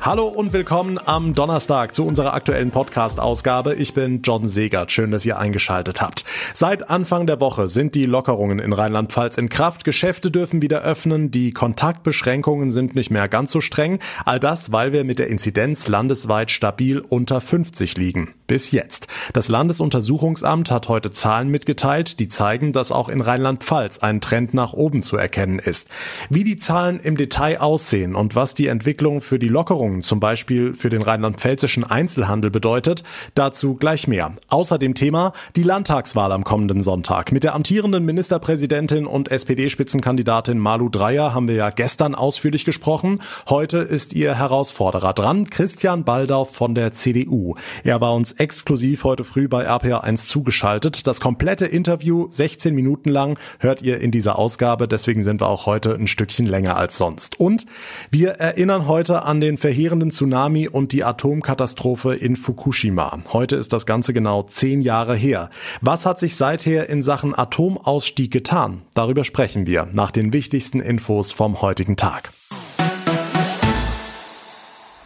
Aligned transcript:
Hallo 0.00 0.28
und 0.28 0.52
willkommen 0.52 1.00
am 1.04 1.34
Donnerstag 1.34 1.94
zu 1.94 2.06
unserer 2.06 2.34
aktuellen 2.34 2.70
Podcast-Ausgabe. 2.70 3.74
Ich 3.74 3.92
bin 3.94 4.22
John 4.22 4.46
Segert. 4.46 4.92
Schön, 4.92 5.10
dass 5.10 5.26
ihr 5.26 5.38
eingeschaltet 5.38 6.00
habt. 6.00 6.24
Seit 6.54 6.88
Anfang 6.90 7.26
der 7.26 7.40
Woche 7.40 7.66
sind 7.66 7.94
die 7.94 8.04
Lockerungen 8.04 8.60
in 8.60 8.72
Rheinland-Pfalz 8.72 9.36
in 9.38 9.48
Kraft. 9.48 9.84
Geschäfte 9.84 10.30
dürfen 10.30 10.62
wieder 10.62 10.82
öffnen. 10.82 11.30
Die 11.30 11.52
Kontaktbeschränkungen 11.52 12.70
sind 12.70 12.94
nicht 12.94 13.10
mehr 13.10 13.28
ganz 13.28 13.50
so 13.50 13.60
streng. 13.60 13.98
All 14.24 14.38
das, 14.38 14.70
weil 14.70 14.92
wir 14.92 15.04
mit 15.04 15.18
der 15.18 15.26
Inzidenz 15.26 15.88
landesweit 15.88 16.50
stabil 16.50 17.00
unter 17.00 17.40
50 17.40 17.96
liegen. 17.96 18.34
Bis 18.46 18.70
jetzt. 18.70 19.08
Das 19.32 19.48
Landesuntersuchungsamt 19.48 20.70
hat 20.70 20.88
heute 20.88 21.10
Zahlen 21.10 21.48
mitgeteilt, 21.48 22.20
die 22.20 22.28
zeigen, 22.28 22.70
dass 22.72 22.92
auch 22.92 23.08
in 23.08 23.20
Rheinland-Pfalz 23.20 23.98
ein 23.98 24.20
Trend 24.20 24.54
nach 24.54 24.72
oben 24.72 25.02
zu 25.02 25.16
erkennen 25.16 25.58
ist. 25.58 25.88
Wie 26.30 26.44
die 26.44 26.56
Zahlen 26.56 27.00
im 27.00 27.16
Detail 27.16 27.60
aussehen 27.60 28.14
und 28.14 28.36
was 28.36 28.54
die 28.54 28.68
Entwicklung 28.68 29.20
für 29.20 29.40
die 29.40 29.48
Lockerungen, 29.86 30.02
zum 30.02 30.20
Beispiel 30.20 30.74
für 30.74 30.90
den 30.90 31.02
rheinland-pfälzischen 31.02 31.84
Einzelhandel 31.84 32.50
bedeutet, 32.50 33.02
dazu 33.34 33.74
gleich 33.74 34.08
mehr. 34.08 34.32
Außerdem 34.48 34.94
Thema 34.94 35.32
die 35.54 35.62
Landtagswahl 35.62 36.32
am 36.32 36.44
kommenden 36.44 36.82
Sonntag. 36.82 37.32
Mit 37.32 37.44
der 37.44 37.54
amtierenden 37.54 38.04
Ministerpräsidentin 38.04 39.06
und 39.06 39.30
SPD-Spitzenkandidatin 39.30 40.58
Malu 40.58 40.88
Dreyer 40.88 41.34
haben 41.34 41.48
wir 41.48 41.54
ja 41.54 41.70
gestern 41.70 42.14
ausführlich 42.14 42.64
gesprochen. 42.64 43.20
Heute 43.48 43.78
ist 43.78 44.12
ihr 44.14 44.34
Herausforderer 44.34 45.12
dran, 45.12 45.48
Christian 45.50 46.04
Baldauf 46.04 46.54
von 46.54 46.74
der 46.74 46.92
CDU. 46.92 47.54
Er 47.84 48.00
war 48.00 48.14
uns 48.14 48.32
exklusiv 48.32 49.04
heute 49.04 49.24
früh 49.24 49.48
bei 49.48 49.68
RPA1 49.68 50.28
zugeschaltet. 50.28 51.06
Das 51.06 51.20
komplette 51.20 51.66
Interview, 51.66 52.26
16 52.30 52.74
Minuten 52.74 53.10
lang, 53.10 53.38
hört 53.60 53.82
ihr 53.82 54.00
in 54.00 54.10
dieser 54.10 54.38
Ausgabe. 54.38 54.88
Deswegen 54.88 55.22
sind 55.22 55.40
wir 55.40 55.48
auch 55.48 55.66
heute 55.66 55.94
ein 55.94 56.06
Stückchen 56.06 56.46
länger 56.46 56.76
als 56.76 56.98
sonst. 56.98 57.38
Und 57.38 57.66
wir 58.10 58.32
erinnern 58.32 58.88
heute 58.88 59.22
an 59.22 59.40
den 59.40 59.58
verheerenden 59.76 60.10
Tsunami 60.10 60.68
und 60.68 60.92
die 60.92 61.04
Atomkatastrophe 61.04 62.14
in 62.14 62.36
Fukushima. 62.36 63.18
Heute 63.34 63.56
ist 63.56 63.74
das 63.74 63.84
Ganze 63.84 64.14
genau 64.14 64.42
zehn 64.44 64.80
Jahre 64.80 65.14
her. 65.14 65.50
Was 65.82 66.06
hat 66.06 66.18
sich 66.18 66.34
seither 66.34 66.88
in 66.88 67.02
Sachen 67.02 67.36
Atomausstieg 67.36 68.30
getan? 68.30 68.80
Darüber 68.94 69.22
sprechen 69.22 69.66
wir 69.66 69.86
nach 69.92 70.12
den 70.12 70.32
wichtigsten 70.32 70.80
Infos 70.80 71.32
vom 71.32 71.60
heutigen 71.60 71.98
Tag. 71.98 72.32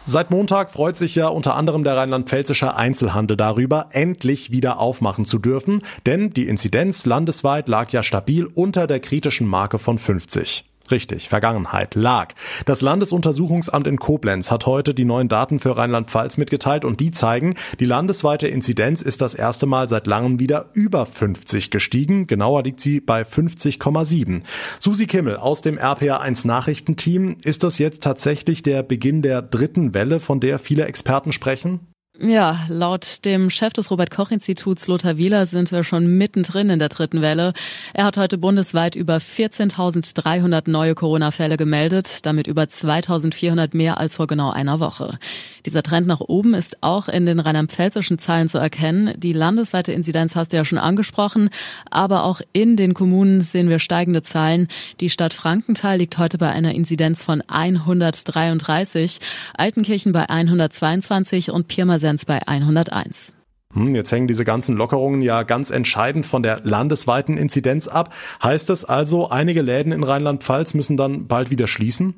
Seit 0.05 0.31
Montag 0.31 0.71
freut 0.71 0.95
sich 0.95 1.15
ja 1.15 1.27
unter 1.27 1.55
anderem 1.55 1.83
der 1.83 1.97
rheinland-pfälzische 1.97 2.73
Einzelhandel 2.73 3.35
darüber, 3.35 3.89
endlich 3.91 4.51
wieder 4.51 4.79
aufmachen 4.79 5.25
zu 5.25 5.37
dürfen, 5.37 5.81
denn 6.05 6.29
die 6.29 6.47
Inzidenz 6.47 7.05
landesweit 7.05 7.67
lag 7.67 7.91
ja 7.91 8.03
stabil 8.03 8.45
unter 8.45 8.87
der 8.87 9.01
kritischen 9.01 9.47
Marke 9.47 9.79
von 9.79 9.97
50. 9.97 10.70
Richtig, 10.91 11.29
Vergangenheit 11.29 11.95
lag. 11.95 12.33
Das 12.65 12.81
Landesuntersuchungsamt 12.81 13.87
in 13.87 13.97
Koblenz 13.97 14.51
hat 14.51 14.65
heute 14.65 14.93
die 14.93 15.05
neuen 15.05 15.29
Daten 15.29 15.59
für 15.59 15.77
Rheinland-Pfalz 15.77 16.37
mitgeteilt 16.37 16.85
und 16.85 16.99
die 16.99 17.11
zeigen, 17.11 17.55
die 17.79 17.85
landesweite 17.85 18.47
Inzidenz 18.47 19.01
ist 19.01 19.21
das 19.21 19.33
erste 19.33 19.65
Mal 19.65 19.89
seit 19.89 20.07
langem 20.07 20.39
wieder 20.39 20.67
über 20.73 21.05
50 21.05 21.71
gestiegen. 21.71 22.27
Genauer 22.27 22.63
liegt 22.63 22.81
sie 22.81 22.99
bei 22.99 23.21
50,7. 23.21 24.43
Susi 24.79 25.07
Kimmel 25.07 25.37
aus 25.37 25.61
dem 25.61 25.77
RPA1 25.77 26.45
Nachrichtenteam, 26.45 27.37
ist 27.43 27.63
das 27.63 27.77
jetzt 27.77 28.03
tatsächlich 28.03 28.61
der 28.61 28.83
Beginn 28.83 29.21
der 29.21 29.41
dritten 29.41 29.93
Welle, 29.93 30.19
von 30.19 30.39
der 30.39 30.59
viele 30.59 30.85
Experten 30.85 31.31
sprechen? 31.31 31.91
Ja, 32.19 32.65
laut 32.67 33.23
dem 33.23 33.49
Chef 33.49 33.71
des 33.71 33.89
Robert-Koch-Instituts 33.89 34.87
Lothar 34.87 35.17
Wieler 35.17 35.45
sind 35.45 35.71
wir 35.71 35.85
schon 35.85 36.17
mittendrin 36.17 36.69
in 36.69 36.77
der 36.77 36.89
dritten 36.89 37.21
Welle. 37.21 37.53
Er 37.93 38.03
hat 38.03 38.17
heute 38.17 38.37
bundesweit 38.37 38.97
über 38.97 39.15
14.300 39.15 40.69
neue 40.69 40.93
Corona-Fälle 40.93 41.55
gemeldet, 41.55 42.25
damit 42.25 42.47
über 42.47 42.63
2.400 42.63 43.69
mehr 43.77 43.97
als 43.97 44.17
vor 44.17 44.27
genau 44.27 44.51
einer 44.51 44.81
Woche. 44.81 45.19
Dieser 45.65 45.83
Trend 45.83 46.05
nach 46.05 46.19
oben 46.19 46.53
ist 46.53 46.83
auch 46.83 47.07
in 47.07 47.25
den 47.25 47.39
rheinland-pfälzischen 47.39 48.19
Zahlen 48.19 48.49
zu 48.49 48.57
erkennen. 48.57 49.13
Die 49.15 49.31
landesweite 49.31 49.93
Inzidenz 49.93 50.35
hast 50.35 50.51
du 50.51 50.57
ja 50.57 50.65
schon 50.65 50.79
angesprochen, 50.79 51.49
aber 51.89 52.25
auch 52.25 52.41
in 52.51 52.75
den 52.75 52.93
Kommunen 52.93 53.39
sehen 53.39 53.69
wir 53.69 53.79
steigende 53.79 54.21
Zahlen. 54.21 54.67
Die 54.99 55.09
Stadt 55.09 55.31
Frankenthal 55.31 55.97
liegt 55.97 56.17
heute 56.17 56.37
bei 56.37 56.49
einer 56.49 56.75
Inzidenz 56.75 57.23
von 57.23 57.41
133, 57.47 59.19
Altenkirchen 59.55 60.11
bei 60.11 60.29
122 60.29 61.51
und 61.51 61.69
Pirmasens 61.69 62.00
Inzidenz 62.01 62.25
bei 62.25 62.47
101. 62.47 63.33
Hm, 63.73 63.93
jetzt 63.93 64.11
hängen 64.11 64.27
diese 64.27 64.43
ganzen 64.43 64.75
Lockerungen 64.75 65.21
ja 65.21 65.43
ganz 65.43 65.69
entscheidend 65.69 66.25
von 66.25 66.41
der 66.41 66.61
landesweiten 66.63 67.37
Inzidenz 67.37 67.87
ab. 67.87 68.13
Heißt 68.41 68.69
das 68.69 68.85
also, 68.85 69.29
einige 69.29 69.61
Läden 69.61 69.91
in 69.91 70.03
Rheinland-Pfalz 70.03 70.73
müssen 70.73 70.97
dann 70.97 71.27
bald 71.27 71.51
wieder 71.51 71.67
schließen? 71.67 72.15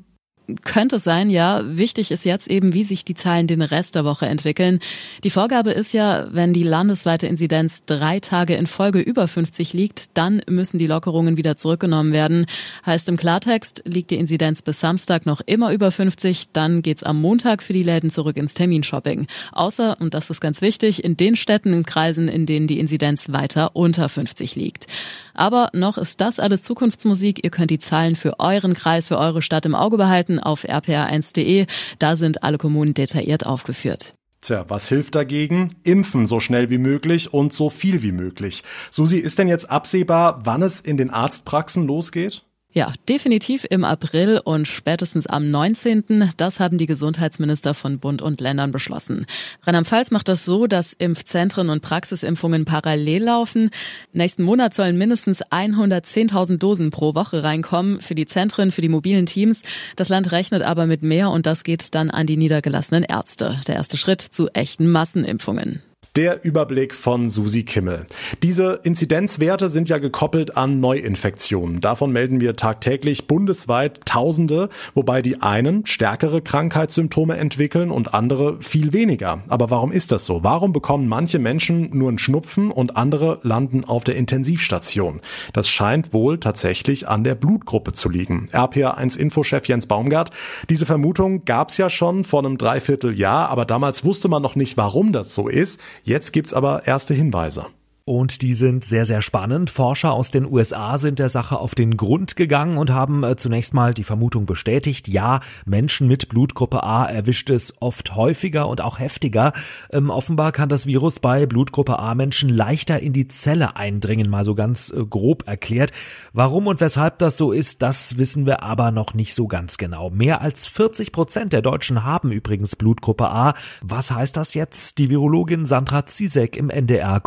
Könnte 0.62 0.98
sein, 0.98 1.30
ja. 1.30 1.62
Wichtig 1.64 2.10
ist 2.10 2.26
jetzt 2.26 2.50
eben, 2.50 2.74
wie 2.74 2.84
sich 2.84 3.06
die 3.06 3.14
Zahlen 3.14 3.46
den 3.46 3.62
Rest 3.62 3.94
der 3.94 4.04
Woche 4.04 4.26
entwickeln. 4.26 4.80
Die 5.22 5.30
Vorgabe 5.30 5.70
ist 5.70 5.94
ja, 5.94 6.26
wenn 6.32 6.52
die 6.52 6.62
landesweite 6.62 7.26
Inzidenz 7.26 7.82
drei 7.86 8.20
Tage 8.20 8.54
in 8.54 8.66
Folge 8.66 9.00
über 9.00 9.26
50 9.26 9.72
liegt, 9.72 10.16
dann 10.18 10.42
müssen 10.46 10.76
die 10.76 10.86
Lockerungen 10.86 11.38
wieder 11.38 11.56
zurückgenommen 11.56 12.12
werden. 12.12 12.44
Heißt 12.84 13.08
im 13.08 13.16
Klartext, 13.16 13.84
liegt 13.86 14.10
die 14.10 14.16
Inzidenz 14.16 14.60
bis 14.60 14.80
Samstag 14.80 15.24
noch 15.24 15.40
immer 15.46 15.72
über 15.72 15.90
50, 15.90 16.52
dann 16.52 16.82
geht's 16.82 17.02
am 17.02 17.22
Montag 17.22 17.62
für 17.62 17.72
die 17.72 17.82
Läden 17.82 18.10
zurück 18.10 18.36
ins 18.36 18.52
Terminshopping. 18.52 19.26
Außer, 19.52 19.96
und 19.98 20.12
das 20.12 20.28
ist 20.28 20.42
ganz 20.42 20.60
wichtig, 20.60 21.02
in 21.02 21.16
den 21.16 21.36
Städten 21.36 21.72
und 21.72 21.86
Kreisen, 21.86 22.28
in 22.28 22.44
denen 22.44 22.66
die 22.66 22.80
Inzidenz 22.80 23.32
weiter 23.32 23.74
unter 23.74 24.10
50 24.10 24.56
liegt. 24.56 24.86
Aber 25.32 25.70
noch 25.72 25.96
ist 25.96 26.20
das 26.20 26.38
alles 26.38 26.62
Zukunftsmusik. 26.62 27.42
Ihr 27.42 27.50
könnt 27.50 27.70
die 27.70 27.78
Zahlen 27.78 28.14
für 28.14 28.38
euren 28.40 28.74
Kreis, 28.74 29.08
für 29.08 29.18
eure 29.18 29.40
Stadt 29.40 29.66
im 29.66 29.74
Auge 29.74 29.96
behalten 29.96 30.33
nachlesen 30.34 30.38
auf 30.40 30.64
rpr1.de. 30.64 31.66
Da 31.98 32.16
sind 32.16 32.42
alle 32.42 32.58
Kommunen 32.58 32.94
detailliert 32.94 33.46
aufgeführt. 33.46 34.14
Tja, 34.40 34.66
was 34.68 34.88
hilft 34.88 35.14
dagegen? 35.14 35.68
Impfen 35.84 36.26
so 36.26 36.38
schnell 36.38 36.68
wie 36.68 36.78
möglich 36.78 37.32
und 37.32 37.52
so 37.52 37.70
viel 37.70 38.02
wie 38.02 38.12
möglich. 38.12 38.62
Susi, 38.90 39.18
ist 39.18 39.38
denn 39.38 39.48
jetzt 39.48 39.70
absehbar, 39.70 40.40
wann 40.44 40.62
es 40.62 40.80
in 40.80 40.98
den 40.98 41.10
Arztpraxen 41.10 41.86
losgeht? 41.86 42.44
Ja, 42.76 42.92
definitiv 43.08 43.64
im 43.70 43.84
April 43.84 44.40
und 44.42 44.66
spätestens 44.66 45.28
am 45.28 45.48
19. 45.48 46.30
Das 46.36 46.58
haben 46.58 46.76
die 46.76 46.86
Gesundheitsminister 46.86 47.72
von 47.72 48.00
Bund 48.00 48.20
und 48.20 48.40
Ländern 48.40 48.72
beschlossen. 48.72 49.26
Rheinland-Pfalz 49.62 50.10
macht 50.10 50.26
das 50.26 50.44
so, 50.44 50.66
dass 50.66 50.92
Impfzentren 50.92 51.70
und 51.70 51.82
Praxisimpfungen 51.82 52.64
parallel 52.64 53.22
laufen. 53.22 53.70
Nächsten 54.12 54.42
Monat 54.42 54.74
sollen 54.74 54.98
mindestens 54.98 55.44
110.000 55.44 56.58
Dosen 56.58 56.90
pro 56.90 57.14
Woche 57.14 57.44
reinkommen 57.44 58.00
für 58.00 58.16
die 58.16 58.26
Zentren, 58.26 58.72
für 58.72 58.80
die 58.80 58.88
mobilen 58.88 59.26
Teams. 59.26 59.62
Das 59.94 60.08
Land 60.08 60.32
rechnet 60.32 60.62
aber 60.62 60.86
mit 60.86 61.04
mehr 61.04 61.30
und 61.30 61.46
das 61.46 61.62
geht 61.62 61.94
dann 61.94 62.10
an 62.10 62.26
die 62.26 62.36
niedergelassenen 62.36 63.04
Ärzte. 63.04 63.60
Der 63.68 63.76
erste 63.76 63.96
Schritt 63.96 64.20
zu 64.20 64.48
echten 64.48 64.90
Massenimpfungen. 64.90 65.80
Der 66.16 66.44
Überblick 66.44 66.94
von 66.94 67.28
Susi 67.28 67.64
Kimmel. 67.64 68.06
Diese 68.44 68.78
Inzidenzwerte 68.84 69.68
sind 69.68 69.88
ja 69.88 69.98
gekoppelt 69.98 70.56
an 70.56 70.78
Neuinfektionen. 70.78 71.80
Davon 71.80 72.12
melden 72.12 72.40
wir 72.40 72.54
tagtäglich 72.54 73.26
bundesweit 73.26 73.98
Tausende, 74.04 74.68
wobei 74.94 75.22
die 75.22 75.42
einen 75.42 75.84
stärkere 75.86 76.40
Krankheitssymptome 76.40 77.36
entwickeln 77.36 77.90
und 77.90 78.14
andere 78.14 78.62
viel 78.62 78.92
weniger. 78.92 79.42
Aber 79.48 79.70
warum 79.70 79.90
ist 79.90 80.12
das 80.12 80.24
so? 80.24 80.44
Warum 80.44 80.72
bekommen 80.72 81.08
manche 81.08 81.40
Menschen 81.40 81.90
nur 81.92 82.10
einen 82.10 82.18
Schnupfen 82.18 82.70
und 82.70 82.96
andere 82.96 83.40
landen 83.42 83.82
auf 83.84 84.04
der 84.04 84.14
Intensivstation? 84.14 85.20
Das 85.52 85.68
scheint 85.68 86.12
wohl 86.12 86.38
tatsächlich 86.38 87.08
an 87.08 87.24
der 87.24 87.34
Blutgruppe 87.34 87.90
zu 87.90 88.08
liegen. 88.08 88.46
RPA1 88.52 89.18
Infochef 89.18 89.66
Jens 89.66 89.88
Baumgart. 89.88 90.30
Diese 90.70 90.86
Vermutung 90.86 91.44
gab's 91.44 91.76
ja 91.76 91.90
schon 91.90 92.22
vor 92.22 92.44
einem 92.44 92.56
Dreivierteljahr, 92.56 93.48
aber 93.48 93.64
damals 93.64 94.04
wusste 94.04 94.28
man 94.28 94.42
noch 94.42 94.54
nicht, 94.54 94.76
warum 94.76 95.12
das 95.12 95.34
so 95.34 95.48
ist. 95.48 95.80
Jetzt 96.06 96.34
gibt's 96.34 96.52
aber 96.52 96.86
erste 96.86 97.14
Hinweise. 97.14 97.64
Und 98.06 98.42
die 98.42 98.52
sind 98.54 98.84
sehr, 98.84 99.06
sehr 99.06 99.22
spannend. 99.22 99.70
Forscher 99.70 100.12
aus 100.12 100.30
den 100.30 100.44
USA 100.44 100.98
sind 100.98 101.18
der 101.18 101.30
Sache 101.30 101.58
auf 101.58 101.74
den 101.74 101.96
Grund 101.96 102.36
gegangen 102.36 102.76
und 102.76 102.90
haben 102.90 103.24
äh, 103.24 103.34
zunächst 103.36 103.72
mal 103.72 103.94
die 103.94 104.04
Vermutung 104.04 104.44
bestätigt, 104.44 105.08
ja, 105.08 105.40
Menschen 105.64 106.06
mit 106.06 106.28
Blutgruppe 106.28 106.84
A 106.84 107.06
erwischt 107.06 107.48
es 107.48 107.72
oft 107.80 108.14
häufiger 108.14 108.68
und 108.68 108.82
auch 108.82 108.98
heftiger. 108.98 109.54
Ähm, 109.90 110.10
offenbar 110.10 110.52
kann 110.52 110.68
das 110.68 110.84
Virus 110.84 111.18
bei 111.18 111.46
Blutgruppe 111.46 111.98
A 111.98 112.14
Menschen 112.14 112.50
leichter 112.50 113.00
in 113.00 113.14
die 113.14 113.26
Zelle 113.26 113.76
eindringen, 113.76 114.28
mal 114.28 114.44
so 114.44 114.54
ganz 114.54 114.90
äh, 114.90 115.02
grob 115.06 115.48
erklärt. 115.48 115.90
Warum 116.34 116.66
und 116.66 116.82
weshalb 116.82 117.18
das 117.20 117.38
so 117.38 117.52
ist, 117.52 117.80
das 117.80 118.18
wissen 118.18 118.44
wir 118.44 118.62
aber 118.62 118.90
noch 118.90 119.14
nicht 119.14 119.34
so 119.34 119.46
ganz 119.46 119.78
genau. 119.78 120.10
Mehr 120.10 120.42
als 120.42 120.66
40 120.66 121.10
Prozent 121.10 121.54
der 121.54 121.62
Deutschen 121.62 122.04
haben 122.04 122.32
übrigens 122.32 122.76
Blutgruppe 122.76 123.30
A. 123.30 123.54
Was 123.80 124.10
heißt 124.10 124.36
das 124.36 124.52
jetzt? 124.52 124.98
Die 124.98 125.08
Virologin 125.08 125.64
Sandra 125.64 126.04
Zizek 126.04 126.58
im 126.58 126.68
NDR 126.68 127.20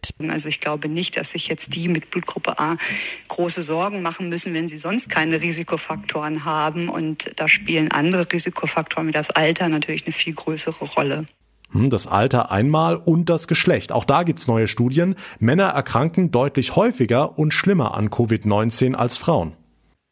Corona-Update. 0.00 0.30
Also 0.30 0.48
ich 0.48 0.60
glaube 0.60 0.88
nicht, 0.88 1.16
dass 1.16 1.30
sich 1.30 1.48
jetzt 1.48 1.74
die 1.74 1.88
mit 1.88 2.10
Blutgruppe 2.10 2.58
A 2.58 2.76
große 3.28 3.62
Sorgen 3.62 4.02
machen 4.02 4.28
müssen, 4.28 4.54
wenn 4.54 4.66
sie 4.66 4.78
sonst 4.78 5.08
keine 5.08 5.40
Risikofaktoren 5.40 6.44
haben. 6.44 6.88
Und 6.88 7.32
da 7.36 7.48
spielen 7.48 7.90
andere 7.90 8.26
Risikofaktoren 8.32 9.08
wie 9.08 9.12
das 9.12 9.30
Alter 9.30 9.68
natürlich 9.68 10.06
eine 10.06 10.12
viel 10.12 10.34
größere 10.34 10.84
Rolle. 10.84 11.26
Hm, 11.72 11.90
das 11.90 12.06
Alter 12.06 12.50
einmal 12.50 12.96
und 12.96 13.28
das 13.28 13.46
Geschlecht. 13.46 13.92
Auch 13.92 14.04
da 14.04 14.22
gibt's 14.24 14.48
neue 14.48 14.68
Studien. 14.68 15.14
Männer 15.38 15.68
erkranken 15.68 16.30
deutlich 16.30 16.76
häufiger 16.76 17.38
und 17.38 17.52
schlimmer 17.52 17.94
an 17.94 18.10
Covid-19 18.10 18.94
als 18.94 19.16
Frauen. 19.18 19.52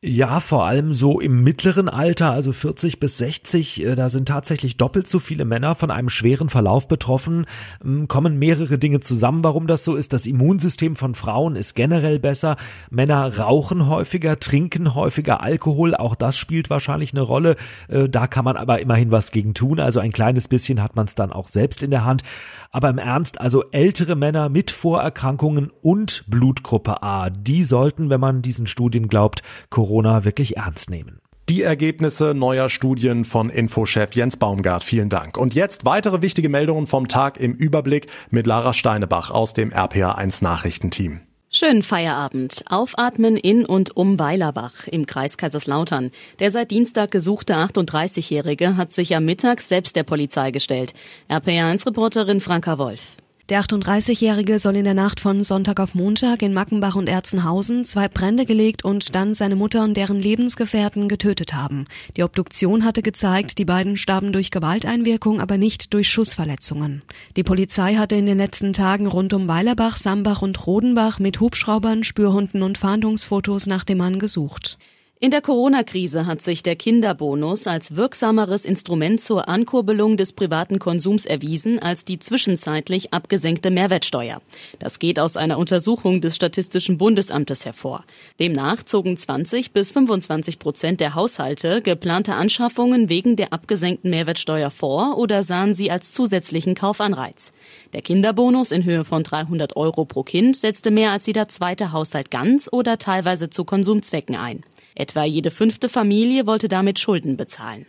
Ja, 0.01 0.39
vor 0.39 0.65
allem 0.65 0.93
so 0.93 1.19
im 1.19 1.43
mittleren 1.43 1.89
Alter, 1.89 2.31
also 2.31 2.53
40 2.53 3.01
bis 3.01 3.19
60, 3.19 3.85
äh, 3.85 3.95
da 3.97 4.09
sind 4.09 4.29
tatsächlich 4.29 4.77
doppelt 4.77 5.09
so 5.09 5.19
viele 5.19 5.45
Männer 5.45 5.75
von 5.75 5.91
einem 5.91 6.09
schweren 6.09 6.49
Verlauf 6.49 6.87
betroffen. 6.87 7.47
Ähm, 7.85 8.07
kommen 8.07 8.39
mehrere 8.39 8.79
Dinge 8.79 9.01
zusammen, 9.01 9.43
warum 9.43 9.67
das 9.67 9.85
so 9.85 9.97
ist. 9.97 10.13
Das 10.13 10.29
Immunsystem 10.29 10.95
von 10.95 11.17
Frauen 11.17 11.57
ist 11.57 11.75
generell 11.75 12.21
besser. 12.21 12.59
Männer 12.91 13.39
rauchen 13.39 13.89
häufiger, 13.89 14.39
trinken 14.39 14.95
häufiger 14.95 15.43
Alkohol. 15.43 15.97
Auch 15.97 16.15
das 16.15 16.39
spielt 16.39 16.71
wahrscheinlich 16.71 17.13
eine 17.13 17.23
Rolle. 17.23 17.57
Äh, 17.89 18.09
da 18.09 18.29
kann 18.29 18.45
man 18.45 18.57
aber 18.57 18.79
immerhin 18.79 19.11
was 19.11 19.33
gegen 19.33 19.53
tun. 19.53 19.81
Also 19.81 19.99
ein 19.99 20.13
kleines 20.13 20.47
bisschen 20.47 20.81
hat 20.81 20.95
man 20.95 21.07
es 21.07 21.17
dann 21.17 21.33
auch 21.33 21.49
selbst 21.49 21.83
in 21.83 21.91
der 21.91 22.05
Hand. 22.05 22.23
Aber 22.71 22.89
im 22.89 22.99
Ernst, 22.99 23.41
also 23.41 23.65
ältere 23.73 24.15
Männer 24.15 24.49
mit 24.49 24.71
Vorerkrankungen 24.71 25.73
und 25.83 26.23
Blutgruppe 26.29 27.03
A, 27.03 27.31
die 27.31 27.65
sollten, 27.65 28.11
wenn 28.11 28.21
man 28.21 28.43
diesen 28.43 28.69
Studien 28.69 29.09
glaubt, 29.09 29.43
wirklich 29.89 30.57
ernst 30.57 30.91
nehmen. 30.91 31.21
Die 31.49 31.63
Ergebnisse 31.63 32.35
neuer 32.35 32.69
Studien 32.69 33.25
von 33.25 33.49
Infochef 33.49 34.13
Jens 34.13 34.37
Baumgart. 34.37 34.85
Vielen 34.85 35.09
Dank. 35.09 35.39
Und 35.39 35.55
jetzt 35.55 35.87
weitere 35.87 36.21
wichtige 36.21 36.51
Meldungen 36.51 36.87
vom 36.87 37.09
Tag 37.09 37.41
im 37.41 37.55
Überblick 37.55 38.09
mit 38.31 38.47
Lara 38.47 38.75
Steinebach 38.75 39.31
aus 39.31 39.55
dem 39.55 39.71
RPA1 39.71 40.45
Nachrichtenteam. 40.45 41.21
Schönen 41.51 41.83
Feierabend. 41.83 42.63
Aufatmen 42.69 43.39
in 43.39 43.65
und 43.65 43.97
um 43.97 44.19
Weilerbach 44.19 44.87
im 44.89 45.07
Kreis 45.07 45.39
Kaiserslautern. 45.39 46.11
Der 46.39 46.51
seit 46.51 46.71
Dienstag 46.71 47.11
gesuchte 47.11 47.57
38-Jährige 47.57 48.77
hat 48.77 48.93
sich 48.93 49.17
am 49.17 49.25
Mittag 49.25 49.63
selbst 49.63 49.97
der 49.97 50.03
Polizei 50.03 50.51
gestellt. 50.51 50.93
RPA1-Reporterin 51.31 52.43
Franka 52.43 52.77
Wolf. 52.77 53.17
Der 53.49 53.63
38-Jährige 53.63 54.59
soll 54.59 54.77
in 54.77 54.85
der 54.85 54.93
Nacht 54.93 55.21
von 55.21 55.43
Sonntag 55.43 55.81
auf 55.81 55.95
Montag 55.95 56.43
in 56.43 56.53
Mackenbach 56.53 56.97
und 56.97 57.09
Erzenhausen 57.09 57.87
zwei 57.87 58.07
Brände 58.07 58.45
gelegt 58.45 58.85
und 58.85 59.15
dann 59.15 59.33
seine 59.33 59.57
Mutter 59.57 59.85
und 59.85 59.97
deren 59.97 60.21
Lebensgefährten 60.21 61.09
getötet 61.09 61.55
haben. 61.55 61.87
Die 62.19 62.25
Obduktion 62.25 62.85
hatte 62.85 63.01
gezeigt, 63.01 63.57
die 63.57 63.65
beiden 63.65 63.97
starben 63.97 64.35
durch 64.35 64.51
Gewalteinwirkung, 64.51 65.41
aber 65.41 65.57
nicht 65.57 65.95
durch 65.95 66.11
Schussverletzungen. 66.11 67.01
Die 67.37 67.43
Polizei 67.43 67.95
hatte 67.95 68.17
in 68.17 68.27
den 68.27 68.37
letzten 68.37 68.75
Tagen 68.75 69.07
rund 69.07 69.33
um 69.33 69.49
Weilerbach, 69.49 69.97
Sambach 69.97 70.43
und 70.43 70.67
Rodenbach 70.67 71.19
mit 71.19 71.41
Hubschraubern, 71.41 72.05
Spürhunden 72.05 72.63
und 72.63 72.77
Fahndungsfotos 72.77 73.65
nach 73.65 73.85
dem 73.85 73.97
Mann 73.97 74.19
gesucht. 74.19 74.77
In 75.21 75.33
der 75.33 75.41
Corona-Krise 75.41 76.27
hat 76.27 76.43
sich 76.43 76.63
der 76.63 76.77
Kinderbonus 76.77 77.67
als 77.67 77.97
wirksameres 77.97 78.65
Instrument 78.65 79.21
zur 79.21 79.49
Ankurbelung 79.49 80.17
des 80.17 80.33
privaten 80.33 80.79
Konsums 80.79 81.27
erwiesen 81.27 81.81
als 81.81 82.05
die 82.05 82.21
zwischenzeitlich 82.21 83.13
abgesenkte 83.13 83.73
Mehrwertsteuer. 83.73 84.41
Das 84.79 85.01
geht 85.01 85.19
aus 85.19 85.37
einer 85.37 85.59
Untersuchung 85.59 86.21
des 86.21 86.37
Statistischen 86.37 86.99
Bundesamtes 86.99 87.65
hervor. 87.65 88.05
Demnach 88.39 88.85
zogen 88.85 89.17
20 89.17 89.73
bis 89.73 89.91
25 89.91 90.61
Prozent 90.61 91.01
der 91.01 91.17
Haushalte 91.17 91.83
geplante 91.83 92.37
Anschaffungen 92.37 93.09
wegen 93.09 93.35
der 93.35 93.53
abgesenkten 93.53 94.11
Mehrwertsteuer 94.11 94.71
vor 94.71 95.19
oder 95.19 95.43
sahen 95.43 95.75
sie 95.75 95.91
als 95.91 96.13
zusätzlichen 96.13 96.77
Kaufanreiz. 96.77 97.51
Der 97.93 98.03
Kinderbonus 98.03 98.71
in 98.71 98.85
Höhe 98.85 99.05
von 99.05 99.25
300 99.25 99.75
Euro 99.75 100.05
pro 100.05 100.23
Kind 100.23 100.57
setzte 100.57 100.93
mehr 100.93 101.11
als 101.11 101.27
jeder 101.27 101.49
zweite 101.49 101.91
Haushalt 101.91 102.31
ganz 102.31 102.69
oder 102.71 102.99
teilweise 102.99 103.51
zu 103.51 103.65
Konsumzwecken 103.65 104.37
ein. 104.37 104.63
Etwa 104.99 105.23
jede 105.23 105.53
fünfte 105.53 105.89
Familie 105.89 106.49
wollte 106.49 106.67
damit 106.67 106.99
Schulden 106.99 107.37
bezahlen. 107.37 107.87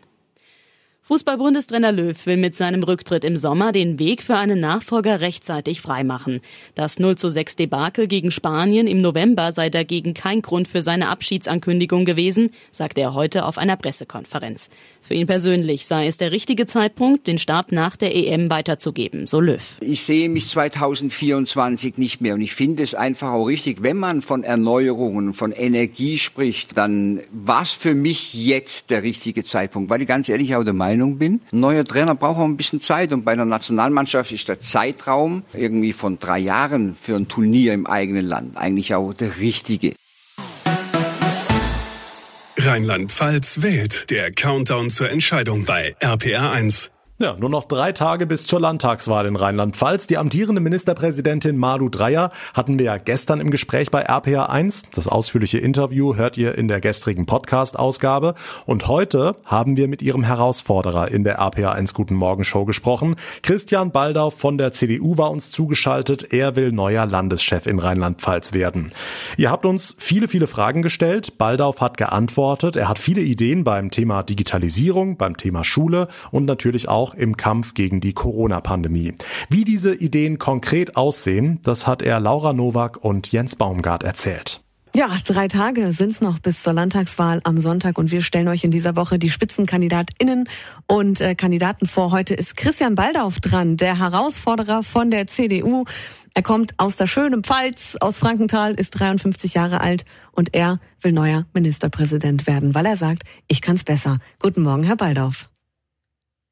Fußball-Bundestrainer 1.09 1.91
Löw 1.91 2.25
will 2.27 2.38
mit 2.38 2.53
seinem 2.53 2.83
Rücktritt 2.83 3.23
im 3.25 3.35
Sommer 3.35 3.71
den 3.71 3.97
Weg 3.97 4.21
für 4.21 4.35
einen 4.35 4.59
Nachfolger 4.59 5.21
rechtzeitig 5.21 5.81
freimachen. 5.81 6.39
Das 6.75 7.00
0 7.00 7.15
zu 7.15 7.29
6 7.29 7.56
Debakel 7.56 8.06
gegen 8.06 8.29
Spanien 8.29 8.85
im 8.85 9.01
November 9.01 9.51
sei 9.51 9.71
dagegen 9.71 10.13
kein 10.13 10.44
Grund 10.44 10.67
für 10.67 10.83
seine 10.83 11.09
Abschiedsankündigung 11.09 12.06
gewesen, 12.06 12.51
sagte 12.71 13.01
er 13.01 13.15
heute 13.15 13.45
auf 13.45 13.57
einer 13.57 13.75
Pressekonferenz. 13.75 14.69
Für 15.01 15.15
ihn 15.15 15.25
persönlich 15.25 15.88
sei 15.88 16.06
es 16.06 16.17
der 16.17 16.31
richtige 16.31 16.67
Zeitpunkt, 16.67 17.25
den 17.25 17.39
Stab 17.39 17.71
nach 17.71 17.95
der 17.95 18.15
EM 18.15 18.51
weiterzugeben, 18.51 19.25
so 19.25 19.39
Löw. 19.39 19.63
Ich 19.81 20.03
sehe 20.03 20.29
mich 20.29 20.47
2024 20.50 21.97
nicht 21.97 22.21
mehr 22.21 22.35
und 22.35 22.41
ich 22.41 22.53
finde 22.53 22.83
es 22.83 22.94
einfach 22.94 23.31
auch 23.31 23.45
richtig, 23.45 23.81
wenn 23.81 23.97
man 23.97 24.21
von 24.21 24.44
Erneuerungen, 24.44 25.33
von 25.33 25.53
Energie 25.53 26.19
spricht, 26.19 26.77
dann 26.77 27.21
war 27.31 27.63
es 27.63 27.71
für 27.71 27.95
mich 27.95 28.35
jetzt 28.35 28.91
der 28.91 29.01
richtige 29.01 29.44
Zeitpunkt, 29.44 29.89
weil 29.89 30.03
ich 30.03 30.07
ganz 30.07 30.29
ehrlich 30.29 30.56
auch 30.56 30.63
der 30.63 30.73
Meinung 30.73 30.98
Meinung 30.99 31.17
bin. 31.17 31.41
Neuer 31.51 31.85
Trainer 31.85 32.13
braucht 32.13 32.39
auch 32.39 32.43
ein 32.43 32.57
bisschen 32.57 32.81
Zeit 32.81 33.13
und 33.13 33.23
bei 33.23 33.31
einer 33.31 33.45
Nationalmannschaft 33.45 34.33
ist 34.33 34.49
der 34.49 34.59
Zeitraum 34.59 35.43
irgendwie 35.53 35.93
von 35.93 36.19
drei 36.19 36.39
Jahren 36.39 36.93
für 36.93 37.15
ein 37.15 37.29
Turnier 37.29 37.73
im 37.73 37.87
eigenen 37.87 38.25
Land 38.25 38.57
eigentlich 38.57 38.93
auch 38.93 39.13
der 39.13 39.37
richtige. 39.37 39.93
Rheinland-Pfalz 42.57 43.61
wählt. 43.61 44.09
Der 44.09 44.33
Countdown 44.33 44.89
zur 44.89 45.09
Entscheidung 45.09 45.63
bei 45.63 45.95
RPR 46.01 46.51
1. 46.51 46.91
Ja, 47.21 47.36
nur 47.38 47.50
noch 47.50 47.66
drei 47.66 47.92
Tage 47.92 48.25
bis 48.25 48.48
zur 48.48 48.62
Landtagswahl 48.62 49.25
in 49.25 49.36
Rheinland-Pfalz. 49.36 50.07
Die 50.07 50.18
amtierende 50.18 50.62
Ministerpräsidentin 50.62 51.57
Malu 51.57 51.89
Dreyer 51.89 52.31
hatten 52.54 52.80
wir 52.80 52.86
ja 52.86 52.98
gestern 52.98 53.42
im 53.42 53.51
Gespräch 53.51 53.92
bei 53.92 54.04
RPA 54.04 54.45
1. 54.45 54.83
Das 54.95 55.10
ausführliche 55.10 55.57
Interview 55.57 56.16
hört 56.16 56.38
ihr 56.38 56.57
in 56.57 56.69
der 56.69 56.80
gestrigen 56.80 57.25
Podcast-Ausgabe. 57.25 58.36
Und 58.66 58.88
heute 58.88 59.36
haben 59.44 59.75
wir 59.75 59.89
mit 59.89 60.01
ihrem 60.01 60.24
Herausforderer 60.24 61.12
in 61.12 61.25
der 61.25 61.39
RPA 61.39 61.74
1 61.74 61.94
Guten 61.94 62.16
Morgen 62.16 62.45
Show 62.45 62.63
gesprochen. 62.63 63.18
Christian 63.44 63.92
Baldau 63.92 64.30
von 64.30 64.57
der 64.57 64.71
CDU 64.71 65.18
war 65.18 65.30
uns 65.30 65.51
zugeschaltet. 65.51 66.31
Er 66.31 66.56
will 66.56 66.71
neuer 66.71 67.06
Landeschef 67.06 67.68
in 67.68 67.80
Rheinland-Pfalz 67.80 68.54
werden. 68.54 68.94
Ihr 69.36 69.51
habt 69.51 69.66
uns 69.66 69.94
viele, 69.98 70.30
viele 70.30 70.48
Fragen 70.48 70.81
gestellt. 70.81 71.38
Baldauf 71.38 71.81
hat 71.81 71.98
geantwortet. 71.98 72.77
Er 72.77 72.88
hat 72.88 72.98
viele 72.98 73.19
Ideen 73.19 73.66
beim 73.66 73.92
Thema 73.92 74.24
Digitalisierung, 74.24 75.18
beim 75.18 75.36
Thema 75.36 75.66
Schule 75.66 76.07
und 76.31 76.45
natürlich 76.45 76.88
auch 76.88 77.08
auch 77.09 77.15
im 77.15 77.38
Kampf 77.38 77.73
gegen 77.73 78.01
die 78.01 78.13
Corona-Pandemie. 78.13 79.13
Wie 79.50 79.63
diese 79.63 79.94
Ideen 79.94 80.38
konkret 80.38 80.95
aussehen, 80.95 81.59
das 81.63 81.88
hat 81.88 82.01
er 82.01 82.19
Laura 82.19 82.53
Nowak 82.53 83.03
und 83.03 83.31
Jens 83.31 83.56
Baumgart 83.56 84.03
erzählt. 84.03 84.61
Ja, 84.95 85.07
drei 85.23 85.47
Tage 85.47 85.91
sind's 85.91 86.19
noch 86.19 86.39
bis 86.39 86.63
zur 86.63 86.73
Landtagswahl 86.73 87.41
am 87.44 87.59
Sonntag 87.59 88.00
und 88.00 88.11
wir 88.11 88.23
stellen 88.23 88.47
euch 88.47 88.63
in 88.63 88.71
dieser 88.71 88.95
Woche 88.95 89.19
die 89.19 89.29
SpitzenkandidatInnen 89.29 90.50
und 90.88 91.21
äh, 91.21 91.35
Kandidaten 91.35 91.85
vor. 91.85 92.11
Heute 92.11 92.33
ist 92.33 92.57
Christian 92.57 92.95
Baldauf 92.95 93.39
dran, 93.39 93.77
der 93.77 94.00
Herausforderer 94.00 94.81
von 94.81 95.11
der 95.11 95.27
CDU. 95.27 95.85
Er 96.33 96.41
kommt 96.41 96.73
aus 96.77 96.97
der 96.97 97.06
schönen 97.06 97.44
Pfalz, 97.44 97.97
aus 98.01 98.17
Frankenthal, 98.17 98.73
ist 98.73 99.00
53 99.00 99.53
Jahre 99.53 99.81
alt 99.81 100.06
und 100.31 100.56
er 100.56 100.79
will 101.01 101.11
neuer 101.11 101.45
Ministerpräsident 101.53 102.47
werden, 102.47 102.73
weil 102.73 102.87
er 102.87 102.97
sagt, 102.97 103.23
ich 103.47 103.61
kann's 103.61 103.83
besser. 103.83 104.18
Guten 104.39 104.63
Morgen, 104.63 104.83
Herr 104.83 104.97
Baldauf. 104.97 105.49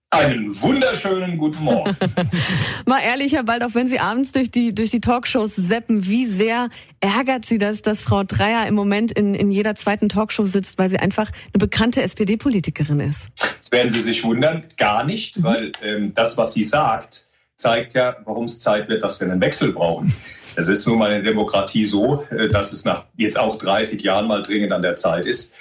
Einen 0.09 0.59
wunderschönen 0.61 1.37
guten 1.37 1.65
Morgen. 1.65 1.95
Mal 2.85 3.01
ehrlich, 3.01 3.33
Herr 3.33 3.43
Bald, 3.43 3.61
auch 3.61 3.75
wenn 3.75 3.89
Sie 3.89 3.99
abends 3.99 4.31
durch 4.31 4.49
die, 4.49 4.73
durch 4.73 4.89
die 4.89 5.01
Talkshows 5.01 5.53
seppen, 5.53 6.07
wie 6.07 6.25
sehr 6.25 6.69
ärgert 7.01 7.45
Sie 7.45 7.57
das, 7.57 7.81
dass 7.81 8.03
Frau 8.03 8.23
Dreier 8.23 8.67
im 8.67 8.73
Moment 8.73 9.11
in, 9.11 9.35
in 9.35 9.51
jeder 9.51 9.75
zweiten 9.75 10.07
Talkshow 10.07 10.43
sitzt, 10.43 10.79
weil 10.79 10.87
sie 10.87 10.97
einfach 10.97 11.29
eine 11.53 11.59
bekannte 11.59 12.01
SPD-Politikerin 12.03 13.01
ist? 13.01 13.31
Das 13.59 13.71
werden 13.73 13.89
Sie 13.89 14.01
sich 14.01 14.23
wundern, 14.23 14.63
gar 14.77 15.03
nicht, 15.03 15.37
mhm. 15.37 15.43
weil 15.43 15.71
ähm, 15.83 16.13
das, 16.13 16.37
was 16.37 16.53
sie 16.53 16.63
sagt, 16.63 17.27
zeigt 17.57 17.93
ja, 17.93 18.15
warum 18.23 18.45
es 18.45 18.59
Zeit 18.59 18.87
wird, 18.87 19.03
dass 19.03 19.19
wir 19.19 19.29
einen 19.29 19.41
Wechsel 19.41 19.73
brauchen. 19.73 20.15
Es 20.55 20.69
ist 20.69 20.87
nun 20.87 20.99
mal 20.99 21.11
in 21.11 21.23
der 21.23 21.33
Demokratie 21.33 21.85
so, 21.85 22.25
äh, 22.29 22.47
dass 22.47 22.71
es 22.71 22.85
nach 22.85 23.05
jetzt 23.17 23.37
auch 23.37 23.57
30 23.57 24.01
Jahren 24.01 24.27
mal 24.27 24.41
dringend 24.41 24.71
an 24.71 24.83
der 24.83 24.95
Zeit 24.95 25.25
ist, 25.25 25.53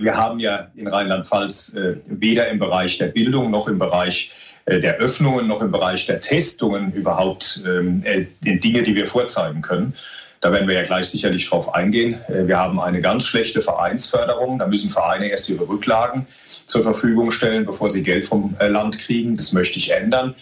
wir 0.00 0.16
haben 0.16 0.38
ja 0.38 0.68
in 0.74 0.88
Rheinland-Pfalz 0.88 1.74
äh, 1.74 1.96
weder 2.06 2.48
im 2.48 2.58
Bereich 2.58 2.98
der 2.98 3.08
Bildung 3.08 3.50
noch 3.50 3.68
im 3.68 3.78
Bereich 3.78 4.32
äh, 4.64 4.80
der 4.80 4.96
Öffnungen 4.96 5.46
noch 5.46 5.60
im 5.60 5.70
Bereich 5.70 6.06
der 6.06 6.20
Testungen 6.20 6.92
überhaupt 6.92 7.60
ähm, 7.66 8.02
Dinge, 8.40 8.82
die 8.82 8.94
wir 8.94 9.06
vorzeigen 9.06 9.62
können. 9.62 9.94
Da 10.40 10.52
werden 10.52 10.68
wir 10.68 10.74
ja 10.74 10.82
gleich 10.82 11.06
sicherlich 11.06 11.48
drauf 11.48 11.74
eingehen. 11.74 12.20
Wir 12.28 12.58
haben 12.58 12.78
eine 12.78 13.00
ganz 13.00 13.24
schlechte 13.24 13.62
Vereinsförderung. 13.62 14.58
Da 14.58 14.66
müssen 14.66 14.90
Vereine 14.90 15.28
erst 15.28 15.48
ihre 15.48 15.66
Rücklagen 15.66 16.26
zur 16.66 16.82
Verfügung 16.82 17.30
stellen, 17.30 17.64
bevor 17.64 17.88
sie 17.88 18.02
Geld 18.02 18.26
vom 18.26 18.54
Land 18.60 18.98
kriegen. 18.98 19.36
Das 19.36 19.54
möchte 19.54 19.78
ich 19.78 19.92
ändern. 19.92 20.34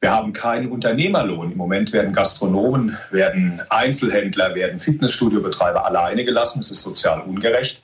Wir 0.00 0.12
haben 0.12 0.32
keinen 0.32 0.70
Unternehmerlohn. 0.70 1.50
Im 1.52 1.56
Moment 1.56 1.92
werden 1.92 2.12
Gastronomen, 2.12 2.96
werden 3.10 3.60
Einzelhändler, 3.70 4.54
werden 4.54 4.78
Fitnessstudiobetreiber 4.78 5.86
alleine 5.86 6.24
gelassen. 6.24 6.60
Das 6.60 6.70
ist 6.70 6.82
sozial 6.82 7.22
ungerecht. 7.22 7.82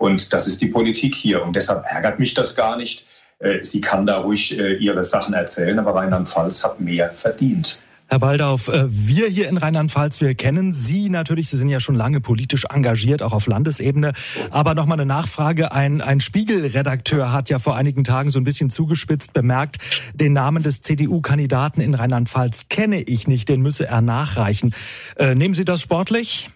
Und 0.00 0.32
das 0.32 0.46
ist 0.46 0.62
die 0.62 0.68
Politik 0.68 1.14
hier. 1.14 1.44
Und 1.44 1.54
deshalb 1.54 1.84
ärgert 1.84 2.18
mich 2.18 2.32
das 2.32 2.56
gar 2.56 2.78
nicht. 2.78 3.04
Äh, 3.38 3.62
sie 3.64 3.82
kann 3.82 4.06
da 4.06 4.20
ruhig 4.20 4.58
äh, 4.58 4.76
ihre 4.76 5.04
Sachen 5.04 5.34
erzählen, 5.34 5.78
aber 5.78 5.94
Rheinland-Pfalz 5.94 6.64
hat 6.64 6.80
mehr 6.80 7.10
verdient. 7.10 7.78
Herr 8.08 8.18
Baldauf, 8.18 8.68
äh, 8.68 8.86
wir 8.88 9.28
hier 9.28 9.46
in 9.50 9.58
Rheinland-Pfalz, 9.58 10.22
wir 10.22 10.34
kennen 10.34 10.72
Sie 10.72 11.10
natürlich. 11.10 11.50
Sie 11.50 11.58
sind 11.58 11.68
ja 11.68 11.80
schon 11.80 11.96
lange 11.96 12.22
politisch 12.22 12.64
engagiert, 12.70 13.20
auch 13.22 13.34
auf 13.34 13.46
Landesebene. 13.46 14.14
Aber 14.50 14.74
nochmal 14.74 14.98
eine 14.98 15.06
Nachfrage. 15.06 15.70
Ein, 15.72 16.00
ein 16.00 16.20
Spiegelredakteur 16.20 17.30
hat 17.30 17.50
ja 17.50 17.58
vor 17.58 17.76
einigen 17.76 18.02
Tagen 18.02 18.30
so 18.30 18.40
ein 18.40 18.44
bisschen 18.44 18.70
zugespitzt 18.70 19.34
bemerkt, 19.34 19.76
den 20.14 20.32
Namen 20.32 20.62
des 20.62 20.80
CDU-Kandidaten 20.80 21.82
in 21.82 21.92
Rheinland-Pfalz 21.92 22.70
kenne 22.70 23.02
ich 23.02 23.28
nicht, 23.28 23.50
den 23.50 23.60
müsse 23.60 23.86
er 23.86 24.00
nachreichen. 24.00 24.74
Äh, 25.16 25.34
nehmen 25.34 25.52
Sie 25.52 25.66
das 25.66 25.82
sportlich? 25.82 26.48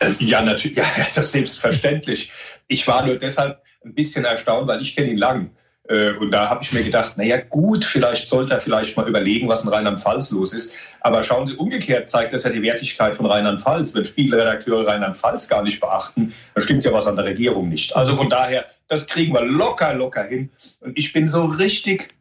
Äh, 0.00 0.12
ja, 0.18 0.42
natürlich, 0.42 0.76
ja, 0.78 0.84
das 0.96 1.16
ist 1.16 1.32
selbstverständlich. 1.32 2.30
Ich 2.68 2.86
war 2.86 3.04
nur 3.04 3.16
deshalb 3.16 3.62
ein 3.84 3.94
bisschen 3.94 4.24
erstaunt, 4.24 4.66
weil 4.66 4.80
ich 4.80 4.96
kenne 4.96 5.10
ihn 5.10 5.18
lang. 5.18 5.50
Äh, 5.86 6.12
und 6.14 6.30
da 6.30 6.48
habe 6.48 6.64
ich 6.64 6.72
mir 6.72 6.82
gedacht, 6.82 7.18
naja 7.18 7.38
gut, 7.38 7.84
vielleicht 7.84 8.28
sollte 8.28 8.54
er 8.54 8.60
vielleicht 8.60 8.96
mal 8.96 9.06
überlegen, 9.06 9.48
was 9.48 9.64
in 9.64 9.68
Rheinland-Pfalz 9.68 10.30
los 10.30 10.54
ist. 10.54 10.72
Aber 11.00 11.22
schauen 11.22 11.46
Sie, 11.46 11.54
umgekehrt 11.54 12.08
zeigt 12.08 12.32
das 12.32 12.44
ja 12.44 12.50
die 12.50 12.62
Wertigkeit 12.62 13.14
von 13.14 13.26
Rheinland-Pfalz. 13.26 13.94
Wenn 13.94 14.06
Spiegelredakteure 14.06 14.86
Rheinland-Pfalz 14.86 15.48
gar 15.48 15.62
nicht 15.62 15.80
beachten, 15.80 16.32
dann 16.54 16.64
stimmt 16.64 16.84
ja 16.84 16.92
was 16.92 17.06
an 17.06 17.16
der 17.16 17.26
Regierung 17.26 17.68
nicht. 17.68 17.94
Also 17.94 18.16
von 18.16 18.30
daher, 18.30 18.64
das 18.88 19.06
kriegen 19.06 19.34
wir 19.34 19.44
locker, 19.44 19.94
locker 19.94 20.24
hin. 20.24 20.50
Und 20.80 20.96
ich 20.98 21.12
bin 21.12 21.28
so 21.28 21.44
richtig 21.44 22.14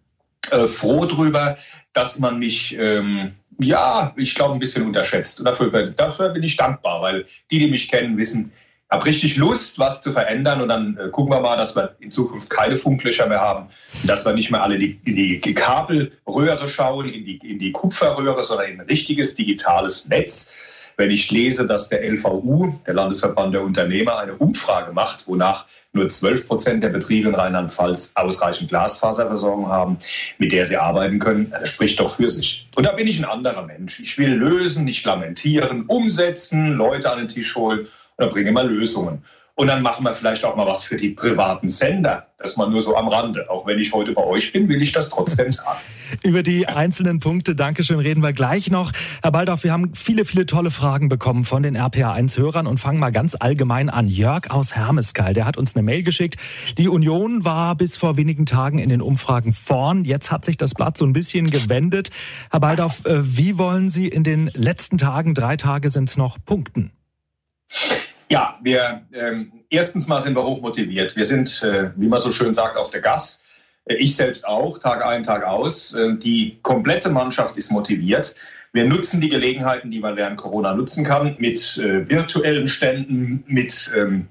äh, 0.51 0.68
froh 0.68 1.06
drüber, 1.06 1.58
dass 1.94 2.20
man 2.20 2.39
mich... 2.39 2.77
Ähm, 2.77 3.36
ja, 3.62 4.13
ich 4.15 4.36
glaube, 4.36 4.53
ein 4.53 4.60
bisschen 4.60 4.86
unterschätzt. 4.86 5.39
Und 5.39 5.45
dafür, 5.45 5.69
dafür 5.91 6.29
bin 6.29 6.43
ich 6.43 6.57
dankbar, 6.57 7.01
weil 7.01 7.25
die, 7.51 7.60
die 7.60 7.69
mich 7.69 7.89
kennen, 7.89 8.17
wissen, 8.17 8.51
habe 8.93 9.05
richtig 9.05 9.38
Lust, 9.38 9.79
was 9.79 10.01
zu 10.01 10.12
verändern 10.12 10.62
und 10.62 10.69
dann 10.69 10.98
äh, 10.98 11.10
gucken 11.10 11.33
wir 11.33 11.41
mal, 11.41 11.57
dass 11.57 11.75
wir 11.75 11.95
in 12.00 12.12
Zukunft 12.12 12.50
keine 12.50 12.77
Funklöcher 12.77 13.27
mehr 13.27 13.41
haben, 13.41 13.67
dass 14.05 14.24
wir 14.25 14.33
nicht 14.33 14.51
mehr 14.51 14.62
alle 14.62 14.77
die, 14.77 15.00
in 15.03 15.15
die 15.15 15.53
Kabelröhre 15.53 16.69
schauen, 16.69 17.10
in 17.10 17.25
die, 17.25 17.38
in 17.38 17.57
die 17.57 17.72
Kupferröhre, 17.72 18.43
sondern 18.43 18.72
in 18.72 18.81
ein 18.81 18.88
richtiges 18.88 19.33
digitales 19.33 20.07
Netz. 20.10 20.53
Wenn 20.97 21.12
ich 21.12 21.31
lese, 21.31 21.67
dass 21.67 21.89
der 21.89 22.03
LVU, 22.03 22.75
der 22.85 22.93
Landesverband 22.93 23.53
der 23.53 23.63
Unternehmer, 23.63 24.17
eine 24.19 24.35
Umfrage 24.35 24.91
macht, 24.91 25.27
wonach 25.27 25.65
nur 25.93 26.09
12 26.09 26.47
Prozent 26.47 26.83
der 26.83 26.89
Betriebe 26.89 27.29
in 27.29 27.35
Rheinland-Pfalz 27.35 28.13
ausreichend 28.15 28.69
Glasfaserversorgung 28.69 29.67
haben, 29.67 29.97
mit 30.39 30.51
der 30.51 30.65
sie 30.65 30.77
arbeiten 30.77 31.19
können, 31.19 31.51
das 31.51 31.69
spricht 31.69 32.00
doch 32.00 32.09
für 32.09 32.29
sich. 32.29 32.67
Und 32.75 32.85
da 32.85 32.93
bin 32.93 33.07
ich 33.07 33.19
ein 33.19 33.25
anderer 33.25 33.65
Mensch. 33.65 34.00
Ich 34.00 34.17
will 34.17 34.33
lösen, 34.33 34.85
nicht 34.85 35.05
lamentieren, 35.05 35.85
umsetzen, 35.88 36.73
Leute 36.73 37.12
an 37.12 37.19
den 37.19 37.27
Tisch 37.27 37.55
holen 37.55 37.88
oder 38.17 38.29
bringen 38.29 38.53
wir 38.53 38.63
Lösungen. 38.63 39.23
Und 39.55 39.67
dann 39.67 39.83
machen 39.83 40.03
wir 40.03 40.15
vielleicht 40.15 40.43
auch 40.45 40.55
mal 40.55 40.65
was 40.65 40.83
für 40.83 40.98
die 40.98 41.10
privaten 41.10 41.69
Sender. 41.69 42.27
Das 42.39 42.57
mal 42.57 42.69
nur 42.69 42.81
so 42.81 42.98
am 42.98 43.07
Rande. 43.07 43.51
Auch 43.51 43.67
wenn 43.67 43.77
ich 43.77 43.93
heute 43.93 44.12
bei 44.13 44.24
euch 44.24 44.51
bin, 44.51 44.67
will 44.67 44.81
ich 44.81 44.93
das 44.93 45.12
trotzdem 45.12 45.53
sagen. 45.53 45.77
Über 46.24 46.41
die 46.41 46.67
einzelnen 46.67 47.19
Punkte, 47.19 47.55
Dankeschön, 47.55 48.00
reden 48.00 48.24
wir 48.24 48.33
gleich 48.33 48.72
noch. 48.72 48.91
Herr 49.22 49.31
Baldorf, 49.31 49.63
wir 49.63 49.72
haben 49.72 49.93
viele, 49.93 50.25
viele 50.25 50.48
tolle 50.48 50.72
Fragen 50.72 51.07
bekommen 51.07 51.43
von 51.43 51.62
den 51.62 51.77
RPA1-Hörern 51.77 52.65
und 52.65 52.79
fangen 52.79 53.00
mal 53.00 53.12
ganz 53.12 53.36
allgemein 53.39 53.91
an. 53.91 54.07
Jörg 54.07 54.50
aus 54.50 54.75
Hermeskeil, 54.75 55.36
der 55.36 55.45
hat 55.45 55.55
uns 55.55 55.75
eine 55.75 55.83
Mail 55.83 56.01
geschickt. 56.01 56.38
Die 56.79 56.89
Union 56.89 57.45
war 57.45 57.75
bis 57.75 57.95
vor 57.95 58.17
wenigen 58.17 58.48
Tagen 58.48 58.79
in 58.79 58.89
den 58.89 59.03
Umfragen 59.03 59.53
vorn. 59.53 60.03
Jetzt 60.03 60.31
hat 60.31 60.45
sich 60.45 60.57
das 60.57 60.74
Blatt 60.74 60.98
so 60.98 61.05
ein 61.05 61.13
bisschen 61.13 61.51
gewendet. 61.51 62.10
Herr 62.50 62.60
Baldorf, 62.60 63.05
äh, 63.05 63.19
wie 63.38 63.60
wollen 63.60 63.88
Sie 63.88 64.07
in 64.07 64.24
den 64.24 64.50
letzten 64.55 64.98
Tagen, 64.98 65.36
drei 65.36 65.57
Tage 65.57 65.91
sind 65.91 66.10
es 66.10 66.17
noch, 66.17 66.38
punkten? 66.43 66.91
Ja, 68.30 68.58
wir 68.62 69.01
ähm, 69.13 69.51
erstens 69.70 70.08
mal 70.08 70.22
sind 70.22 70.36
wir 70.36 70.44
hoch 70.44 70.62
motiviert. 70.62 71.15
Wir 71.15 71.25
sind, 71.25 71.62
äh, 71.63 71.92
wie 71.96 72.08
man 72.08 72.20
so 72.20 72.32
schön 72.32 72.53
sagt, 72.53 72.77
auf 72.77 72.89
der 72.89 73.01
Gas. 73.01 73.44
Äh, 73.86 73.96
ich 73.96 74.15
selbst 74.15 74.48
auch, 74.48 74.77
Tag 74.77 75.06
ein, 75.06 75.24
Tag 75.24 75.44
aus. 75.44 75.94
Äh, 75.94 76.18
die 76.18 76.60
komplette 76.62 77.10
Mannschaft 77.10 77.58
ist 77.58 77.72
motiviert. 77.72 78.36
Wir 78.72 78.86
nutzen 78.86 79.22
die 79.22 79.30
Gelegenheiten, 79.30 79.92
die 79.92 80.00
man 80.00 80.15
während 80.15 80.38
Corona 80.38 80.74
nutzen 80.74 81.06
kann, 81.06 81.36
mit 81.38 81.77
äh, 81.77 82.10
virtuellen 82.10 82.68
Ständen, 82.68 83.44
mit 83.48 83.92
ähm, 83.96 84.27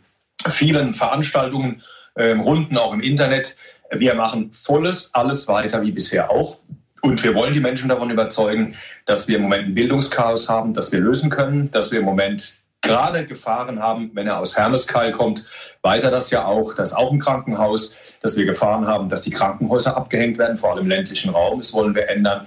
vielen 0.49 0.95
Veranstaltungen, 0.95 1.81
ähm, 2.17 2.41
Runden 2.41 2.77
auch 2.77 2.93
im 2.93 3.01
Internet. 3.01 3.57
Wir 3.93 4.15
machen 4.15 4.51
volles, 4.53 5.11
alles 5.15 5.47
weiter 5.49 5.83
wie 5.83 5.93
bisher 5.93 6.31
auch. 6.31 6.59
Und 7.03 7.23
wir 7.23 7.35
wollen 7.35 7.55
die 7.55 7.61
Menschen 7.61 7.89
davon 7.89 8.11
überzeugen, 8.11 8.75
dass 9.07 9.29
wir 9.29 9.37
im 9.37 9.43
Moment 9.43 9.69
ein 9.69 9.75
Bildungschaos 9.75 10.49
haben, 10.49 10.73
das 10.73 10.93
wir 10.93 11.01
lösen 11.01 11.31
können, 11.31 11.71
dass 11.71 11.93
wir 11.93 11.99
im 11.99 12.05
Moment 12.05 12.62
gerade 12.83 13.25
Gefahren 13.25 13.81
haben. 13.81 14.11
Wenn 14.15 14.27
er 14.27 14.39
aus 14.39 14.57
Hermeskeil 14.57 15.13
kommt, 15.13 15.47
weiß 15.83 16.05
er 16.05 16.11
das 16.11 16.31
ja 16.31 16.45
auch. 16.45 16.75
Da 16.75 16.83
ist 16.83 16.93
auch 16.93 17.13
ein 17.13 17.21
Krankenhaus, 17.21 17.97
dass 18.21 18.37
wir 18.37 18.45
Gefahren 18.45 18.87
haben, 18.87 19.09
dass 19.09 19.23
die 19.23 19.31
Krankenhäuser 19.31 19.97
abgehängt 19.97 20.39
werden, 20.39 20.59
vor 20.59 20.73
allem 20.73 20.85
im 20.85 20.89
ländlichen 20.89 21.31
Raum. 21.31 21.61
Das 21.61 21.73
wollen 21.73 21.95
wir 21.95 22.09
ändern. 22.09 22.47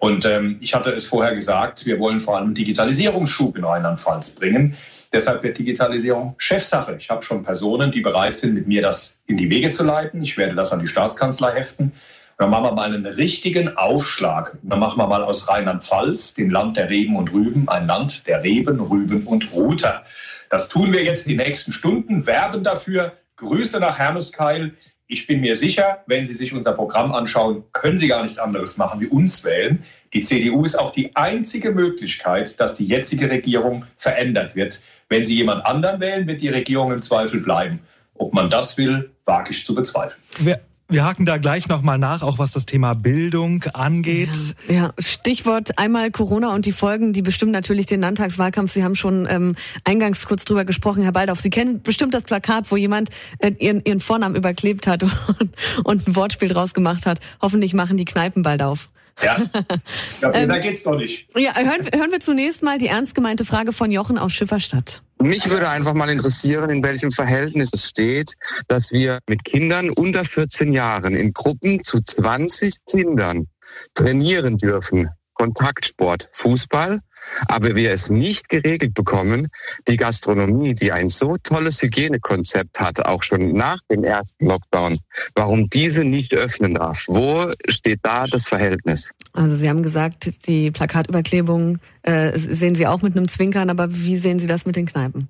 Und 0.00 0.26
ähm, 0.26 0.58
ich 0.60 0.74
hatte 0.74 0.90
es 0.90 1.06
vorher 1.06 1.34
gesagt, 1.34 1.86
wir 1.86 1.98
wollen 1.98 2.20
vor 2.20 2.36
allem 2.36 2.52
Digitalisierungsschub 2.52 3.56
in 3.56 3.64
Rheinland-Pfalz 3.64 4.34
bringen. 4.34 4.76
Deshalb 5.12 5.42
wird 5.42 5.56
Digitalisierung 5.56 6.34
Chefsache. 6.36 6.96
Ich 6.98 7.08
habe 7.08 7.22
schon 7.22 7.42
Personen, 7.42 7.92
die 7.92 8.02
bereit 8.02 8.36
sind, 8.36 8.54
mit 8.54 8.66
mir 8.66 8.82
das 8.82 9.18
in 9.26 9.36
die 9.36 9.48
Wege 9.48 9.70
zu 9.70 9.84
leiten. 9.84 10.20
Ich 10.22 10.36
werde 10.36 10.54
das 10.54 10.72
an 10.72 10.80
die 10.80 10.86
Staatskanzlei 10.86 11.52
heften. 11.52 11.92
Dann 12.38 12.50
machen 12.50 12.64
wir 12.64 12.72
mal 12.72 12.94
einen 12.94 13.06
richtigen 13.06 13.76
Aufschlag. 13.78 14.58
Dann 14.62 14.78
machen 14.78 14.98
wir 14.98 15.06
mal 15.06 15.22
aus 15.22 15.48
Rheinland-Pfalz, 15.48 16.34
dem 16.34 16.50
Land 16.50 16.76
der 16.76 16.90
Reben 16.90 17.16
und 17.16 17.32
Rüben, 17.32 17.68
ein 17.68 17.86
Land 17.86 18.26
der 18.26 18.42
Reben, 18.42 18.78
Rüben 18.80 19.26
und 19.26 19.52
Ruter. 19.52 20.04
Das 20.50 20.68
tun 20.68 20.92
wir 20.92 21.02
jetzt 21.02 21.26
die 21.26 21.36
nächsten 21.36 21.72
Stunden, 21.72 22.26
werben 22.26 22.62
dafür. 22.62 23.12
Grüße 23.36 23.80
nach 23.80 23.98
Hermeskeil. 23.98 24.74
Ich 25.06 25.26
bin 25.26 25.40
mir 25.40 25.56
sicher, 25.56 26.02
wenn 26.06 26.24
Sie 26.24 26.34
sich 26.34 26.52
unser 26.52 26.72
Programm 26.72 27.12
anschauen, 27.12 27.64
können 27.72 27.96
Sie 27.96 28.08
gar 28.08 28.22
nichts 28.22 28.38
anderes 28.38 28.76
machen 28.76 29.00
wie 29.00 29.06
uns 29.06 29.44
wählen. 29.44 29.84
Die 30.12 30.20
CDU 30.20 30.64
ist 30.64 30.78
auch 30.78 30.92
die 30.92 31.14
einzige 31.16 31.70
Möglichkeit, 31.70 32.58
dass 32.60 32.74
die 32.74 32.86
jetzige 32.86 33.30
Regierung 33.30 33.86
verändert 33.98 34.56
wird. 34.56 34.82
Wenn 35.08 35.24
Sie 35.24 35.36
jemand 35.36 35.64
anderen 35.64 36.00
wählen, 36.00 36.26
wird 36.26 36.40
die 36.40 36.48
Regierung 36.48 36.92
im 36.92 37.02
Zweifel 37.02 37.40
bleiben. 37.40 37.80
Ob 38.14 38.34
man 38.34 38.50
das 38.50 38.76
will, 38.76 39.10
wage 39.24 39.52
ich 39.52 39.64
zu 39.64 39.74
bezweifeln. 39.74 40.20
Wer 40.38 40.60
wir 40.88 41.04
haken 41.04 41.26
da 41.26 41.36
gleich 41.38 41.68
nochmal 41.68 41.98
nach, 41.98 42.22
auch 42.22 42.38
was 42.38 42.52
das 42.52 42.64
Thema 42.64 42.94
Bildung 42.94 43.64
angeht. 43.72 44.30
Ja, 44.68 44.74
ja, 44.74 44.94
Stichwort 44.98 45.78
einmal 45.78 46.12
Corona 46.12 46.54
und 46.54 46.64
die 46.64 46.72
Folgen, 46.72 47.12
die 47.12 47.22
bestimmen 47.22 47.50
natürlich 47.50 47.86
den 47.86 48.00
Landtagswahlkampf. 48.00 48.70
Sie 48.70 48.84
haben 48.84 48.94
schon 48.94 49.26
ähm, 49.28 49.56
eingangs 49.84 50.26
kurz 50.26 50.44
drüber 50.44 50.64
gesprochen, 50.64 51.02
Herr 51.02 51.12
Baldorf. 51.12 51.40
Sie 51.40 51.50
kennen 51.50 51.82
bestimmt 51.82 52.14
das 52.14 52.22
Plakat, 52.22 52.70
wo 52.70 52.76
jemand 52.76 53.10
äh, 53.38 53.52
ihren, 53.58 53.84
ihren 53.84 53.98
Vornamen 53.98 54.36
überklebt 54.36 54.86
hat 54.86 55.02
und, 55.40 55.50
und 55.82 56.06
ein 56.06 56.16
Wortspiel 56.16 56.48
draus 56.48 56.72
gemacht 56.72 57.04
hat. 57.06 57.18
Hoffentlich 57.42 57.74
machen 57.74 57.96
die 57.96 58.04
Kneipen 58.04 58.42
bald 58.42 58.62
auf. 58.62 58.88
Ja, 59.22 59.38
ja 60.22 60.28
besser 60.28 60.56
ähm, 60.56 60.62
geht's 60.62 60.84
doch 60.84 60.96
nicht. 60.96 61.26
Ja, 61.36 61.56
hören, 61.56 61.88
hören 61.92 62.12
wir 62.12 62.20
zunächst 62.20 62.62
mal 62.62 62.78
die 62.78 62.88
ernst 62.88 63.14
gemeinte 63.14 63.44
Frage 63.44 63.72
von 63.72 63.90
Jochen 63.90 64.18
aus 64.18 64.32
Schifferstadt. 64.32 65.02
Mich 65.22 65.48
würde 65.48 65.68
einfach 65.68 65.94
mal 65.94 66.10
interessieren, 66.10 66.68
in 66.68 66.82
welchem 66.82 67.10
Verhältnis 67.10 67.70
es 67.72 67.88
steht, 67.88 68.34
dass 68.68 68.92
wir 68.92 69.20
mit 69.28 69.44
Kindern 69.44 69.88
unter 69.90 70.24
14 70.24 70.72
Jahren 70.72 71.14
in 71.14 71.32
Gruppen 71.32 71.82
zu 71.82 72.00
20 72.02 72.74
Kindern 72.86 73.46
trainieren 73.94 74.58
dürfen. 74.58 75.08
Kontaktsport, 75.36 76.28
Fußball, 76.32 77.00
aber 77.48 77.74
wir 77.74 77.92
es 77.92 78.10
nicht 78.10 78.48
geregelt 78.48 78.94
bekommen, 78.94 79.48
die 79.86 79.96
Gastronomie, 79.96 80.74
die 80.74 80.92
ein 80.92 81.08
so 81.08 81.36
tolles 81.42 81.82
Hygienekonzept 81.82 82.80
hat, 82.80 83.04
auch 83.04 83.22
schon 83.22 83.52
nach 83.52 83.78
dem 83.90 84.04
ersten 84.04 84.46
Lockdown, 84.46 84.98
warum 85.34 85.68
diese 85.68 86.04
nicht 86.04 86.34
öffnen 86.34 86.74
darf. 86.74 87.04
Wo 87.06 87.50
steht 87.68 88.00
da 88.02 88.24
das 88.24 88.48
Verhältnis? 88.48 89.10
Also 89.32 89.56
Sie 89.56 89.68
haben 89.68 89.82
gesagt, 89.82 90.46
die 90.46 90.70
Plakatüberklebung 90.70 91.78
äh, 92.02 92.32
sehen 92.36 92.74
Sie 92.74 92.86
auch 92.86 93.02
mit 93.02 93.16
einem 93.16 93.28
Zwinkern, 93.28 93.70
aber 93.70 93.88
wie 93.92 94.16
sehen 94.16 94.38
Sie 94.38 94.46
das 94.46 94.64
mit 94.64 94.76
den 94.76 94.86
Kneipen? 94.86 95.28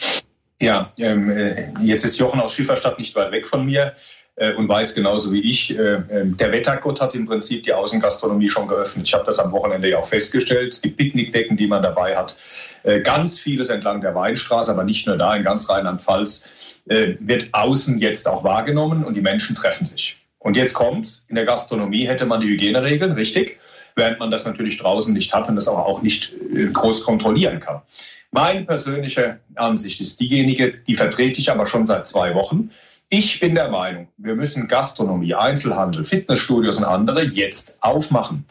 Ja, 0.60 0.92
ähm, 0.98 1.30
äh, 1.30 1.68
jetzt 1.82 2.04
ist 2.04 2.18
Jochen 2.18 2.40
aus 2.40 2.54
Schieferstadt 2.54 2.98
nicht 2.98 3.14
weit 3.14 3.32
weg 3.32 3.46
von 3.46 3.66
mir. 3.66 3.94
Äh, 4.36 4.52
und 4.52 4.68
weiß 4.68 4.94
genauso 4.94 5.32
wie 5.32 5.40
ich, 5.40 5.76
äh, 5.76 5.94
ähm, 6.10 6.36
der 6.36 6.52
Wettergott 6.52 7.00
hat 7.00 7.14
im 7.14 7.26
Prinzip 7.26 7.64
die 7.64 7.72
Außengastronomie 7.72 8.50
schon 8.50 8.68
geöffnet. 8.68 9.06
Ich 9.06 9.14
habe 9.14 9.24
das 9.24 9.38
am 9.38 9.50
Wochenende 9.52 9.88
ja 9.88 9.98
auch 9.98 10.06
festgestellt. 10.06 10.74
Es 10.74 10.82
gibt 10.82 10.98
Picknickdecken, 10.98 11.56
die 11.56 11.66
man 11.66 11.82
dabei 11.82 12.16
hat. 12.16 12.36
Äh, 12.82 13.00
ganz 13.00 13.40
vieles 13.40 13.70
entlang 13.70 14.02
der 14.02 14.14
Weinstraße, 14.14 14.70
aber 14.70 14.84
nicht 14.84 15.06
nur 15.06 15.16
da, 15.16 15.34
in 15.34 15.42
ganz 15.42 15.68
Rheinland-Pfalz 15.68 16.48
wird 16.88 17.52
außen 17.52 17.98
jetzt 17.98 18.28
auch 18.28 18.44
wahrgenommen 18.44 19.02
und 19.04 19.14
die 19.14 19.20
Menschen 19.20 19.56
treffen 19.56 19.86
sich. 19.86 20.18
Und 20.38 20.56
jetzt 20.56 20.72
kommt's. 20.72 21.26
In 21.28 21.34
der 21.34 21.44
Gastronomie 21.44 22.06
hätte 22.06 22.26
man 22.26 22.40
die 22.40 22.46
Hygieneregeln, 22.46 23.10
richtig, 23.10 23.58
während 23.96 24.20
man 24.20 24.30
das 24.30 24.44
natürlich 24.44 24.78
draußen 24.78 25.12
nicht 25.12 25.34
hat 25.34 25.48
und 25.48 25.56
das 25.56 25.66
aber 25.66 25.84
auch 25.84 26.02
nicht 26.02 26.32
groß 26.72 27.02
kontrollieren 27.02 27.58
kann. 27.58 27.82
Meine 28.30 28.62
persönliche 28.64 29.40
Ansicht 29.56 30.00
ist 30.00 30.20
diejenige, 30.20 30.74
die 30.86 30.94
vertrete 30.94 31.40
ich 31.40 31.50
aber 31.50 31.66
schon 31.66 31.86
seit 31.86 32.06
zwei 32.06 32.36
Wochen. 32.36 32.70
Ich 33.08 33.38
bin 33.38 33.54
der 33.54 33.70
Meinung, 33.70 34.08
wir 34.16 34.34
müssen 34.34 34.66
Gastronomie, 34.66 35.32
Einzelhandel, 35.32 36.04
Fitnessstudios 36.04 36.78
und 36.78 36.84
andere 36.84 37.22
jetzt 37.22 37.80
aufmachen. 37.80 38.44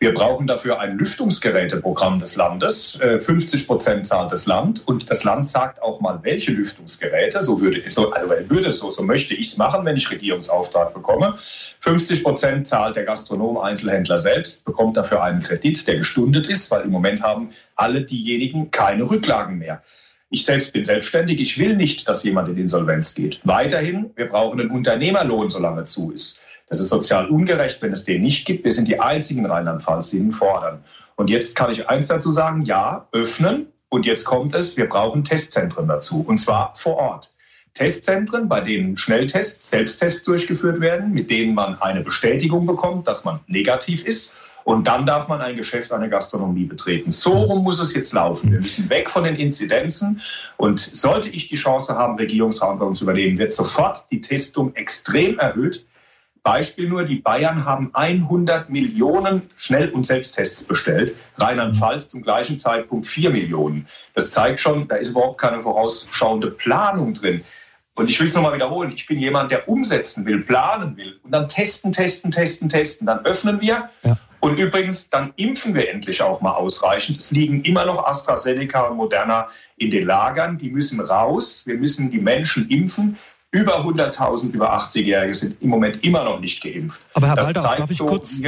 Wir 0.00 0.14
brauchen 0.14 0.46
dafür 0.46 0.80
ein 0.80 0.96
Lüftungsgeräteprogramm 0.96 2.18
des 2.18 2.36
Landes. 2.36 2.98
50 3.02 3.60
äh, 3.60 3.66
Prozent 3.66 4.06
zahlt 4.06 4.32
das 4.32 4.46
Land 4.46 4.88
und 4.88 5.10
das 5.10 5.24
Land 5.24 5.46
sagt 5.46 5.82
auch 5.82 6.00
mal, 6.00 6.20
welche 6.22 6.52
Lüftungsgeräte. 6.52 7.42
So 7.42 7.60
würde 7.60 7.84
es 7.84 7.96
so, 7.96 8.10
also 8.10 8.30
würde 8.48 8.72
so, 8.72 8.90
so 8.90 9.02
möchte 9.02 9.34
ich 9.34 9.48
es 9.48 9.56
machen, 9.58 9.84
wenn 9.84 9.98
ich 9.98 10.10
Regierungsauftrag 10.10 10.94
bekomme. 10.94 11.36
50 11.80 12.24
Prozent 12.24 12.66
zahlt 12.66 12.96
der 12.96 13.04
Gastronom, 13.04 13.58
Einzelhändler 13.58 14.18
selbst, 14.18 14.64
bekommt 14.64 14.96
dafür 14.96 15.22
einen 15.22 15.40
Kredit, 15.40 15.86
der 15.86 15.96
gestundet 15.96 16.46
ist, 16.46 16.70
weil 16.70 16.82
im 16.82 16.90
Moment 16.90 17.22
haben 17.22 17.50
alle 17.76 18.00
diejenigen 18.00 18.70
keine 18.70 19.10
Rücklagen 19.10 19.58
mehr. 19.58 19.82
Ich 20.30 20.44
selbst 20.44 20.74
bin 20.74 20.84
selbstständig. 20.84 21.40
Ich 21.40 21.58
will 21.58 21.74
nicht, 21.74 22.06
dass 22.06 22.22
jemand 22.22 22.50
in 22.50 22.58
Insolvenz 22.58 23.14
geht. 23.14 23.40
Weiterhin, 23.44 24.10
wir 24.14 24.28
brauchen 24.28 24.60
einen 24.60 24.70
Unternehmerlohn, 24.70 25.48
solange 25.48 25.84
zu 25.84 26.10
ist. 26.10 26.40
Das 26.68 26.80
ist 26.80 26.90
sozial 26.90 27.28
ungerecht, 27.28 27.80
wenn 27.80 27.92
es 27.92 28.04
den 28.04 28.22
nicht 28.22 28.46
gibt. 28.46 28.64
Wir 28.64 28.72
sind 28.72 28.88
die 28.88 29.00
einzigen 29.00 29.46
Rheinland-Pfalz, 29.46 30.10
die 30.10 30.18
ihn 30.18 30.32
fordern. 30.32 30.84
Und 31.16 31.30
jetzt 31.30 31.56
kann 31.56 31.70
ich 31.70 31.88
eins 31.88 32.08
dazu 32.08 32.30
sagen, 32.30 32.62
ja, 32.62 33.08
öffnen. 33.12 33.68
Und 33.88 34.04
jetzt 34.04 34.24
kommt 34.24 34.54
es, 34.54 34.76
wir 34.76 34.86
brauchen 34.86 35.24
Testzentren 35.24 35.88
dazu. 35.88 36.22
Und 36.26 36.36
zwar 36.36 36.74
vor 36.76 36.96
Ort. 36.96 37.32
Testzentren, 37.78 38.48
bei 38.48 38.60
denen 38.60 38.96
Schnelltests, 38.96 39.70
Selbsttests 39.70 40.24
durchgeführt 40.24 40.80
werden, 40.80 41.12
mit 41.12 41.30
denen 41.30 41.54
man 41.54 41.80
eine 41.80 42.00
Bestätigung 42.00 42.66
bekommt, 42.66 43.06
dass 43.06 43.24
man 43.24 43.38
negativ 43.46 44.04
ist. 44.04 44.32
Und 44.64 44.88
dann 44.88 45.06
darf 45.06 45.28
man 45.28 45.40
ein 45.40 45.56
Geschäft, 45.56 45.92
eine 45.92 46.10
Gastronomie 46.10 46.64
betreten. 46.64 47.12
So 47.12 47.32
rum 47.32 47.62
muss 47.62 47.80
es 47.80 47.94
jetzt 47.94 48.12
laufen. 48.12 48.50
Wir 48.50 48.60
müssen 48.60 48.90
weg 48.90 49.08
von 49.08 49.22
den 49.22 49.36
Inzidenzen. 49.36 50.20
Und 50.56 50.80
sollte 50.80 51.28
ich 51.28 51.48
die 51.48 51.56
Chance 51.56 51.96
haben, 51.96 52.16
Regierungsverantwortung 52.16 52.96
zu 52.96 53.04
übernehmen, 53.04 53.38
wird 53.38 53.54
sofort 53.54 54.10
die 54.10 54.20
Testung 54.20 54.74
extrem 54.74 55.38
erhöht. 55.38 55.86
Beispiel 56.42 56.88
nur, 56.88 57.04
die 57.04 57.16
Bayern 57.16 57.64
haben 57.64 57.90
100 57.92 58.70
Millionen 58.70 59.42
Schnell- 59.56 59.90
und 59.90 60.04
Selbsttests 60.04 60.66
bestellt, 60.66 61.14
Rheinland-Pfalz 61.36 62.08
zum 62.08 62.22
gleichen 62.22 62.58
Zeitpunkt 62.58 63.06
4 63.06 63.30
Millionen. 63.30 63.86
Das 64.14 64.32
zeigt 64.32 64.58
schon, 64.58 64.88
da 64.88 64.96
ist 64.96 65.10
überhaupt 65.10 65.40
keine 65.40 65.62
vorausschauende 65.62 66.50
Planung 66.50 67.14
drin. 67.14 67.44
Und 67.98 68.08
ich 68.08 68.20
will 68.20 68.28
es 68.28 68.34
nochmal 68.36 68.54
wiederholen, 68.54 68.92
ich 68.94 69.06
bin 69.06 69.18
jemand, 69.18 69.50
der 69.50 69.68
umsetzen 69.68 70.24
will, 70.24 70.42
planen 70.42 70.96
will 70.96 71.18
und 71.24 71.32
dann 71.32 71.48
testen, 71.48 71.90
testen, 71.90 72.30
testen, 72.30 72.68
testen. 72.68 73.08
Dann 73.08 73.24
öffnen 73.24 73.60
wir. 73.60 73.90
Ja. 74.04 74.16
Und 74.38 74.56
übrigens, 74.56 75.10
dann 75.10 75.32
impfen 75.34 75.74
wir 75.74 75.90
endlich 75.90 76.22
auch 76.22 76.40
mal 76.40 76.52
ausreichend. 76.52 77.18
Es 77.18 77.32
liegen 77.32 77.64
immer 77.64 77.84
noch 77.84 78.06
AstraZeneca 78.06 78.82
und 78.86 78.98
Moderna 78.98 79.48
in 79.78 79.90
den 79.90 80.06
Lagern. 80.06 80.58
Die 80.58 80.70
müssen 80.70 81.00
raus. 81.00 81.64
Wir 81.66 81.76
müssen 81.76 82.12
die 82.12 82.20
Menschen 82.20 82.68
impfen. 82.68 83.18
Über 83.50 83.82
100.000 83.82 84.52
über 84.52 84.76
80-Jährige 84.76 85.34
sind 85.34 85.62
im 85.62 85.70
Moment 85.70 86.04
immer 86.04 86.22
noch 86.22 86.38
nicht 86.38 86.62
geimpft. 86.62 87.06
Aber 87.14 87.28
Herr 87.28 87.36
das 87.36 87.46
Baldauf, 87.46 87.76
darf 87.76 87.90
ich 87.90 87.96
so, 87.96 88.04
kurz, 88.04 88.42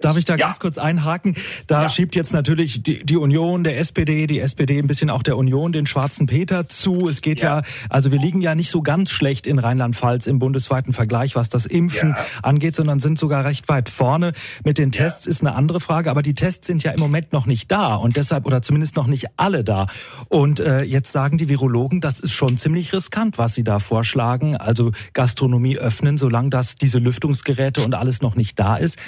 darf 0.00 0.16
ich 0.16 0.24
da 0.26 0.36
ja. 0.36 0.46
ganz 0.46 0.60
kurz 0.60 0.78
einhaken? 0.78 1.34
Da 1.66 1.82
ja. 1.82 1.88
schiebt 1.88 2.14
jetzt 2.14 2.32
natürlich 2.32 2.84
die, 2.84 3.04
die, 3.04 3.16
Union 3.16 3.64
der 3.64 3.80
SPD, 3.80 4.28
die 4.28 4.38
SPD 4.38 4.78
ein 4.78 4.86
bisschen 4.86 5.10
auch 5.10 5.24
der 5.24 5.36
Union 5.36 5.72
den 5.72 5.86
schwarzen 5.86 6.26
Peter 6.26 6.68
zu. 6.68 7.08
Es 7.08 7.20
geht 7.20 7.40
ja, 7.40 7.62
ja 7.62 7.62
also 7.90 8.12
wir 8.12 8.20
liegen 8.20 8.40
ja 8.40 8.54
nicht 8.54 8.70
so 8.70 8.80
ganz 8.80 9.10
schlecht 9.10 9.44
in 9.48 9.58
Rheinland-Pfalz 9.58 10.28
im 10.28 10.38
bundesweiten 10.38 10.92
Vergleich, 10.92 11.34
was 11.34 11.48
das 11.48 11.66
Impfen 11.66 12.14
angeht, 12.40 12.76
sondern 12.76 13.00
sind 13.00 13.18
sogar 13.18 13.44
recht 13.44 13.68
weit 13.68 13.88
vorne. 13.88 14.34
Mit 14.62 14.78
den 14.78 14.92
Tests 14.92 15.26
ist 15.26 15.40
eine 15.40 15.56
andere 15.56 15.80
Frage, 15.80 16.12
aber 16.12 16.22
die 16.22 16.34
Tests 16.36 16.68
sind 16.68 16.84
ja 16.84 16.92
im 16.92 17.00
Moment 17.00 17.32
noch 17.32 17.46
nicht 17.46 17.72
da 17.72 17.96
und 17.96 18.16
deshalb 18.16 18.46
oder 18.46 18.62
zumindest 18.62 18.94
noch 18.94 19.08
nicht 19.08 19.26
alle 19.36 19.64
da. 19.64 19.88
Und 20.28 20.60
äh, 20.60 20.82
jetzt 20.82 21.10
sagen 21.10 21.38
die 21.38 21.48
Virologen, 21.48 22.00
das 22.00 22.20
ist 22.20 22.34
schon 22.34 22.56
ziemlich 22.56 22.92
riskant, 22.92 23.36
was 23.36 23.54
sie 23.54 23.64
da 23.64 23.80
vorschlagen 23.80 24.27
sagen, 24.28 24.56
also 24.56 24.92
Gastronomie 25.14 25.78
öffnen, 25.78 26.18
solange 26.18 26.50
das 26.50 26.74
diese 26.74 26.98
Lüftungsgeräte 26.98 27.82
und 27.82 27.94
alles 27.94 28.20
noch 28.20 28.34
nicht 28.34 28.58
da 28.58 28.76
ist, 28.76 28.98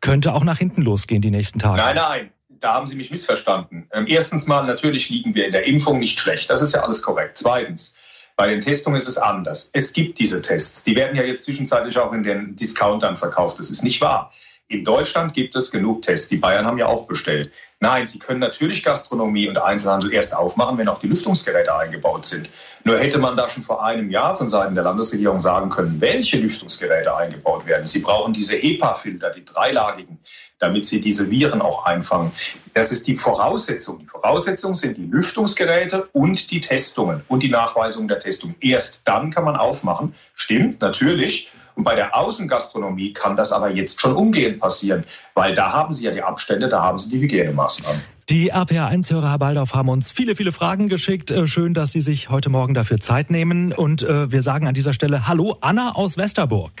könnte 0.00 0.32
auch 0.34 0.44
nach 0.44 0.58
hinten 0.58 0.82
losgehen 0.82 1.20
die 1.20 1.30
nächsten 1.30 1.58
Tage. 1.58 1.78
Nein, 1.78 1.96
nein. 1.96 2.30
Da 2.48 2.74
haben 2.74 2.86
Sie 2.86 2.94
mich 2.94 3.10
missverstanden. 3.10 3.88
Ähm, 3.92 4.04
erstens 4.06 4.46
mal, 4.46 4.64
natürlich 4.64 5.10
liegen 5.10 5.34
wir 5.34 5.46
in 5.46 5.52
der 5.52 5.66
Impfung 5.66 5.98
nicht 5.98 6.20
schlecht. 6.20 6.48
Das 6.48 6.62
ist 6.62 6.72
ja 6.72 6.82
alles 6.82 7.02
korrekt. 7.02 7.36
Zweitens, 7.36 7.96
bei 8.36 8.46
den 8.46 8.60
Testungen 8.60 8.96
ist 8.96 9.08
es 9.08 9.18
anders. 9.18 9.70
Es 9.72 9.92
gibt 9.92 10.20
diese 10.20 10.42
Tests. 10.42 10.84
Die 10.84 10.94
werden 10.94 11.16
ja 11.16 11.24
jetzt 11.24 11.42
zwischenzeitlich 11.42 11.98
auch 11.98 12.12
in 12.12 12.22
den 12.22 12.54
Discountern 12.54 13.16
verkauft. 13.16 13.58
Das 13.58 13.68
ist 13.70 13.82
nicht 13.82 14.00
wahr. 14.00 14.30
In 14.72 14.86
Deutschland 14.86 15.34
gibt 15.34 15.54
es 15.54 15.70
genug 15.70 16.00
Tests. 16.00 16.28
Die 16.28 16.38
Bayern 16.38 16.66
haben 16.66 16.78
ja 16.78 16.86
auch 16.86 17.06
bestellt. 17.06 17.52
Nein, 17.80 18.06
sie 18.06 18.18
können 18.18 18.40
natürlich 18.40 18.82
Gastronomie 18.82 19.46
und 19.46 19.58
Einzelhandel 19.58 20.14
erst 20.14 20.34
aufmachen, 20.34 20.78
wenn 20.78 20.88
auch 20.88 20.98
die 20.98 21.08
Lüftungsgeräte 21.08 21.74
eingebaut 21.76 22.24
sind. 22.24 22.48
Nur 22.84 22.98
hätte 22.98 23.18
man 23.18 23.36
da 23.36 23.50
schon 23.50 23.62
vor 23.62 23.84
einem 23.84 24.10
Jahr 24.10 24.34
von 24.38 24.48
Seiten 24.48 24.74
der 24.74 24.84
Landesregierung 24.84 25.42
sagen 25.42 25.68
können, 25.68 26.00
welche 26.00 26.38
Lüftungsgeräte 26.38 27.14
eingebaut 27.14 27.66
werden. 27.66 27.86
Sie 27.86 27.98
brauchen 27.98 28.32
diese 28.32 28.56
HEPA-Filter, 28.56 29.30
die 29.30 29.44
dreilagigen, 29.44 30.18
damit 30.58 30.86
sie 30.86 31.02
diese 31.02 31.30
Viren 31.30 31.60
auch 31.60 31.84
einfangen. 31.84 32.32
Das 32.72 32.92
ist 32.92 33.06
die 33.08 33.18
Voraussetzung. 33.18 33.98
Die 33.98 34.06
Voraussetzung 34.06 34.74
sind 34.74 34.96
die 34.96 35.06
Lüftungsgeräte 35.06 36.08
und 36.12 36.50
die 36.50 36.62
Testungen 36.62 37.22
und 37.28 37.42
die 37.42 37.50
Nachweisung 37.50 38.08
der 38.08 38.20
Testung. 38.20 38.54
Erst 38.60 39.06
dann 39.06 39.30
kann 39.30 39.44
man 39.44 39.56
aufmachen. 39.56 40.14
Stimmt, 40.34 40.80
natürlich. 40.80 41.50
Und 41.74 41.84
bei 41.84 41.94
der 41.94 42.16
Außengastronomie 42.16 43.12
kann 43.12 43.36
das 43.36 43.52
aber 43.52 43.70
jetzt 43.70 44.00
schon 44.00 44.14
umgehend 44.14 44.60
passieren, 44.60 45.04
weil 45.34 45.54
da 45.54 45.72
haben 45.72 45.94
Sie 45.94 46.04
ja 46.04 46.10
die 46.10 46.22
Abstände, 46.22 46.68
da 46.68 46.82
haben 46.82 46.98
Sie 46.98 47.10
die 47.10 47.20
Hygienemaßnahmen. 47.20 48.02
Die 48.28 48.52
RPA1-Hörer, 48.52 49.30
Herr 49.30 49.38
Baldauf, 49.38 49.74
haben 49.74 49.88
uns 49.88 50.12
viele, 50.12 50.36
viele 50.36 50.52
Fragen 50.52 50.88
geschickt. 50.88 51.30
Äh, 51.30 51.48
schön, 51.48 51.74
dass 51.74 51.90
Sie 51.90 52.00
sich 52.00 52.30
heute 52.30 52.50
Morgen 52.50 52.72
dafür 52.72 53.00
Zeit 53.00 53.30
nehmen. 53.30 53.72
Und 53.72 54.02
äh, 54.04 54.30
wir 54.30 54.42
sagen 54.42 54.68
an 54.68 54.74
dieser 54.74 54.92
Stelle 54.92 55.26
Hallo, 55.26 55.56
Anna 55.60 55.92
aus 55.96 56.16
Westerburg. 56.16 56.72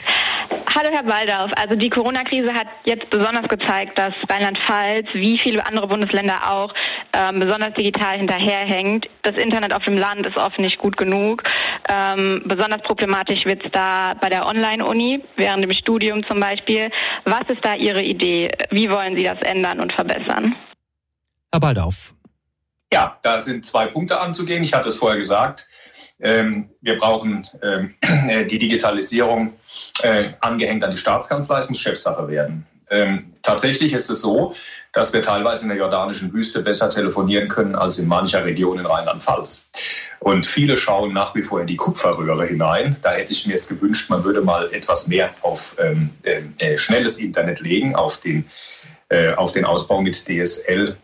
Hallo 0.74 0.88
Herr 0.90 1.02
Baldauf. 1.02 1.50
Also 1.56 1.74
die 1.74 1.90
Corona-Krise 1.90 2.54
hat 2.54 2.68
jetzt 2.84 3.10
besonders 3.10 3.48
gezeigt, 3.48 3.98
dass 3.98 4.14
Rheinland-Pfalz, 4.30 5.08
wie 5.12 5.36
viele 5.36 5.66
andere 5.66 5.88
Bundesländer 5.88 6.48
auch, 6.48 6.72
ähm, 7.12 7.40
besonders 7.40 7.74
digital 7.74 8.16
hinterherhängt. 8.16 9.08
Das 9.22 9.36
Internet 9.36 9.74
auf 9.74 9.84
dem 9.84 9.98
Land 9.98 10.26
ist 10.26 10.38
oft 10.38 10.58
nicht 10.58 10.78
gut 10.78 10.96
genug. 10.96 11.42
Ähm, 11.90 12.42
besonders 12.46 12.82
problematisch 12.82 13.44
wird 13.44 13.64
es 13.64 13.70
da 13.72 14.14
bei 14.20 14.30
der 14.30 14.46
Online-Uni, 14.46 15.22
während 15.36 15.64
dem 15.64 15.72
Studium 15.72 16.26
zum 16.26 16.40
Beispiel. 16.40 16.88
Was 17.24 17.42
ist 17.48 17.64
da 17.64 17.74
Ihre 17.74 18.02
Idee? 18.02 18.50
Wie 18.70 18.90
wollen 18.90 19.16
Sie 19.16 19.24
das 19.24 19.40
ändern 19.40 19.80
und 19.80 19.92
verbessern? 19.92 20.54
Herr 21.52 21.60
Baldauf. 21.60 22.14
Ja, 22.92 23.18
da 23.22 23.40
sind 23.40 23.66
zwei 23.66 23.86
Punkte 23.86 24.20
anzugehen. 24.20 24.64
Ich 24.64 24.72
hatte 24.72 24.88
es 24.88 24.96
vorher 24.96 25.18
gesagt. 25.18 25.68
Ähm, 26.20 26.70
wir 26.80 26.96
brauchen 26.98 27.46
ähm, 27.62 27.94
die 28.50 28.58
Digitalisierung 28.58 29.52
äh, 30.02 30.30
angehängt 30.40 30.82
an 30.82 30.90
die 30.90 30.96
Staatskanzlei, 30.96 31.58
es 31.58 31.68
muss 31.68 31.80
Chefsache 31.80 32.28
werden. 32.28 32.66
Ähm, 32.90 33.32
tatsächlich 33.42 33.92
ist 33.92 34.10
es 34.10 34.20
so, 34.20 34.54
dass 34.92 35.12
wir 35.14 35.22
teilweise 35.22 35.64
in 35.64 35.70
der 35.70 35.78
jordanischen 35.78 36.32
Wüste 36.32 36.60
besser 36.60 36.90
telefonieren 36.90 37.48
können 37.48 37.74
als 37.74 37.98
in 37.98 38.06
mancher 38.06 38.44
Region 38.44 38.78
in 38.78 38.86
Rheinland-Pfalz. 38.86 39.70
Und 40.20 40.46
viele 40.46 40.76
schauen 40.76 41.12
nach 41.12 41.34
wie 41.34 41.42
vor 41.42 41.60
in 41.60 41.66
die 41.66 41.76
Kupferröhre 41.76 42.46
hinein. 42.46 42.96
Da 43.02 43.10
hätte 43.12 43.32
ich 43.32 43.46
mir 43.46 43.54
es 43.54 43.68
gewünscht, 43.68 44.10
man 44.10 44.22
würde 44.24 44.42
mal 44.42 44.72
etwas 44.72 45.08
mehr 45.08 45.30
auf 45.40 45.76
äh, 46.24 46.76
schnelles 46.76 47.18
Internet 47.18 47.60
legen, 47.60 47.94
auf 47.94 48.20
den, 48.20 48.44
äh, 49.08 49.32
auf 49.32 49.52
den 49.52 49.64
Ausbau 49.64 50.02
mit 50.02 50.14
DSL 50.14 50.96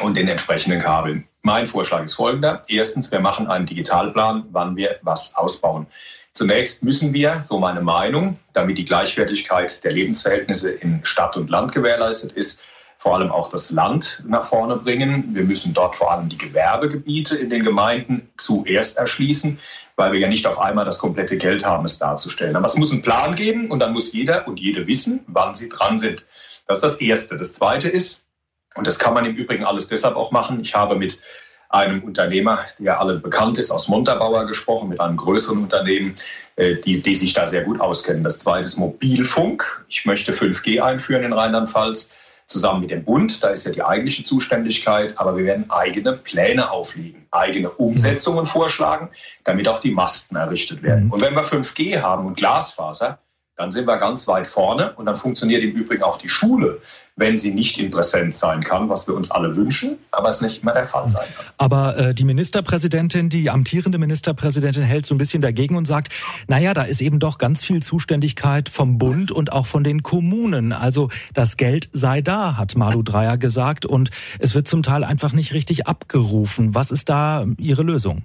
und 0.00 0.16
den 0.16 0.28
entsprechenden 0.28 0.80
Kabeln. 0.80 1.26
Mein 1.42 1.66
Vorschlag 1.66 2.04
ist 2.04 2.14
folgender. 2.14 2.62
Erstens, 2.68 3.10
wir 3.10 3.20
machen 3.20 3.48
einen 3.48 3.66
Digitalplan, 3.66 4.44
wann 4.50 4.76
wir 4.76 4.98
was 5.02 5.34
ausbauen. 5.34 5.86
Zunächst 6.32 6.82
müssen 6.82 7.12
wir, 7.12 7.42
so 7.42 7.58
meine 7.58 7.82
Meinung, 7.82 8.38
damit 8.54 8.78
die 8.78 8.84
Gleichwertigkeit 8.84 9.84
der 9.84 9.92
Lebensverhältnisse 9.92 10.70
in 10.70 11.04
Stadt 11.04 11.36
und 11.36 11.50
Land 11.50 11.72
gewährleistet 11.72 12.32
ist, 12.32 12.62
vor 12.96 13.16
allem 13.16 13.30
auch 13.30 13.50
das 13.50 13.70
Land 13.72 14.22
nach 14.26 14.46
vorne 14.46 14.76
bringen. 14.76 15.34
Wir 15.34 15.42
müssen 15.42 15.74
dort 15.74 15.96
vor 15.96 16.12
allem 16.12 16.28
die 16.28 16.38
Gewerbegebiete 16.38 17.36
in 17.36 17.50
den 17.50 17.64
Gemeinden 17.64 18.30
zuerst 18.36 18.96
erschließen, 18.96 19.58
weil 19.96 20.12
wir 20.12 20.20
ja 20.20 20.28
nicht 20.28 20.46
auf 20.46 20.58
einmal 20.58 20.84
das 20.84 20.98
komplette 20.98 21.36
Geld 21.36 21.66
haben, 21.66 21.84
es 21.84 21.98
darzustellen. 21.98 22.56
Aber 22.56 22.66
es 22.66 22.76
muss 22.76 22.92
einen 22.92 23.02
Plan 23.02 23.34
geben 23.34 23.70
und 23.70 23.80
dann 23.80 23.92
muss 23.92 24.12
jeder 24.12 24.46
und 24.46 24.60
jede 24.60 24.86
wissen, 24.86 25.20
wann 25.26 25.54
sie 25.54 25.68
dran 25.68 25.98
sind. 25.98 26.24
Das 26.66 26.78
ist 26.78 26.84
das 26.84 27.00
Erste. 27.00 27.36
Das 27.36 27.52
Zweite 27.52 27.88
ist, 27.88 28.28
und 28.74 28.86
das 28.86 28.98
kann 28.98 29.14
man 29.14 29.24
im 29.24 29.34
Übrigen 29.34 29.64
alles 29.64 29.86
deshalb 29.86 30.16
auch 30.16 30.30
machen. 30.30 30.60
Ich 30.60 30.74
habe 30.74 30.96
mit 30.96 31.20
einem 31.68 32.02
Unternehmer, 32.02 32.60
der 32.78 33.00
allen 33.00 33.22
bekannt 33.22 33.58
ist, 33.58 33.70
aus 33.70 33.88
Montabaur 33.88 34.46
gesprochen, 34.46 34.88
mit 34.88 35.00
einem 35.00 35.16
größeren 35.16 35.62
Unternehmen, 35.62 36.14
äh, 36.56 36.76
die, 36.76 37.02
die 37.02 37.14
sich 37.14 37.32
da 37.32 37.46
sehr 37.46 37.64
gut 37.64 37.80
auskennen. 37.80 38.24
Das 38.24 38.38
zweite 38.38 38.66
ist 38.66 38.76
Mobilfunk. 38.76 39.84
Ich 39.88 40.04
möchte 40.04 40.32
5G 40.32 40.80
einführen 40.80 41.24
in 41.24 41.32
Rheinland-Pfalz 41.32 42.14
zusammen 42.46 42.82
mit 42.82 42.90
dem 42.90 43.04
Bund. 43.04 43.42
Da 43.42 43.48
ist 43.48 43.64
ja 43.64 43.72
die 43.72 43.82
eigentliche 43.82 44.24
Zuständigkeit, 44.24 45.18
aber 45.18 45.36
wir 45.36 45.44
werden 45.44 45.70
eigene 45.70 46.12
Pläne 46.12 46.70
auflegen, 46.70 47.26
eigene 47.30 47.70
Umsetzungen 47.70 48.44
vorschlagen, 48.44 49.08
damit 49.44 49.66
auch 49.68 49.80
die 49.80 49.92
Masten 49.92 50.36
errichtet 50.36 50.82
werden. 50.82 51.06
Mhm. 51.06 51.12
Und 51.12 51.20
wenn 51.22 51.34
wir 51.34 51.44
5G 51.44 52.02
haben 52.02 52.26
und 52.26 52.36
Glasfaser, 52.36 53.18
dann 53.56 53.70
sind 53.70 53.86
wir 53.86 53.98
ganz 53.98 54.26
weit 54.28 54.48
vorne 54.48 54.94
und 54.94 55.06
dann 55.06 55.16
funktioniert 55.16 55.62
im 55.62 55.72
Übrigen 55.72 56.02
auch 56.02 56.18
die 56.18 56.28
Schule, 56.28 56.80
wenn 57.16 57.36
sie 57.36 57.52
nicht 57.52 57.78
in 57.78 57.90
Präsenz 57.90 58.38
sein 58.38 58.62
kann, 58.62 58.88
was 58.88 59.06
wir 59.06 59.14
uns 59.14 59.30
alle 59.30 59.54
wünschen, 59.54 59.98
aber 60.10 60.30
es 60.30 60.40
nicht 60.40 60.62
immer 60.62 60.72
der 60.72 60.86
Fall 60.86 61.10
sein 61.10 61.26
kann. 61.36 61.46
Aber 61.58 61.98
äh, 61.98 62.14
die 62.14 62.24
Ministerpräsidentin, 62.24 63.28
die 63.28 63.50
amtierende 63.50 63.98
Ministerpräsidentin 63.98 64.82
hält 64.82 65.04
so 65.04 65.14
ein 65.14 65.18
bisschen 65.18 65.42
dagegen 65.42 65.76
und 65.76 65.84
sagt, 65.84 66.08
naja, 66.48 66.72
da 66.72 66.82
ist 66.82 67.02
eben 67.02 67.18
doch 67.18 67.36
ganz 67.36 67.62
viel 67.62 67.82
Zuständigkeit 67.82 68.70
vom 68.70 68.96
Bund 68.96 69.30
und 69.30 69.52
auch 69.52 69.66
von 69.66 69.84
den 69.84 70.02
Kommunen. 70.02 70.72
Also 70.72 71.10
das 71.34 71.58
Geld 71.58 71.90
sei 71.92 72.22
da, 72.22 72.56
hat 72.56 72.76
Malu 72.76 73.02
Dreyer 73.02 73.36
gesagt 73.36 73.84
und 73.84 74.10
es 74.38 74.54
wird 74.54 74.66
zum 74.66 74.82
Teil 74.82 75.04
einfach 75.04 75.32
nicht 75.34 75.52
richtig 75.52 75.86
abgerufen. 75.86 76.74
Was 76.74 76.90
ist 76.90 77.10
da 77.10 77.44
Ihre 77.58 77.82
Lösung? 77.82 78.24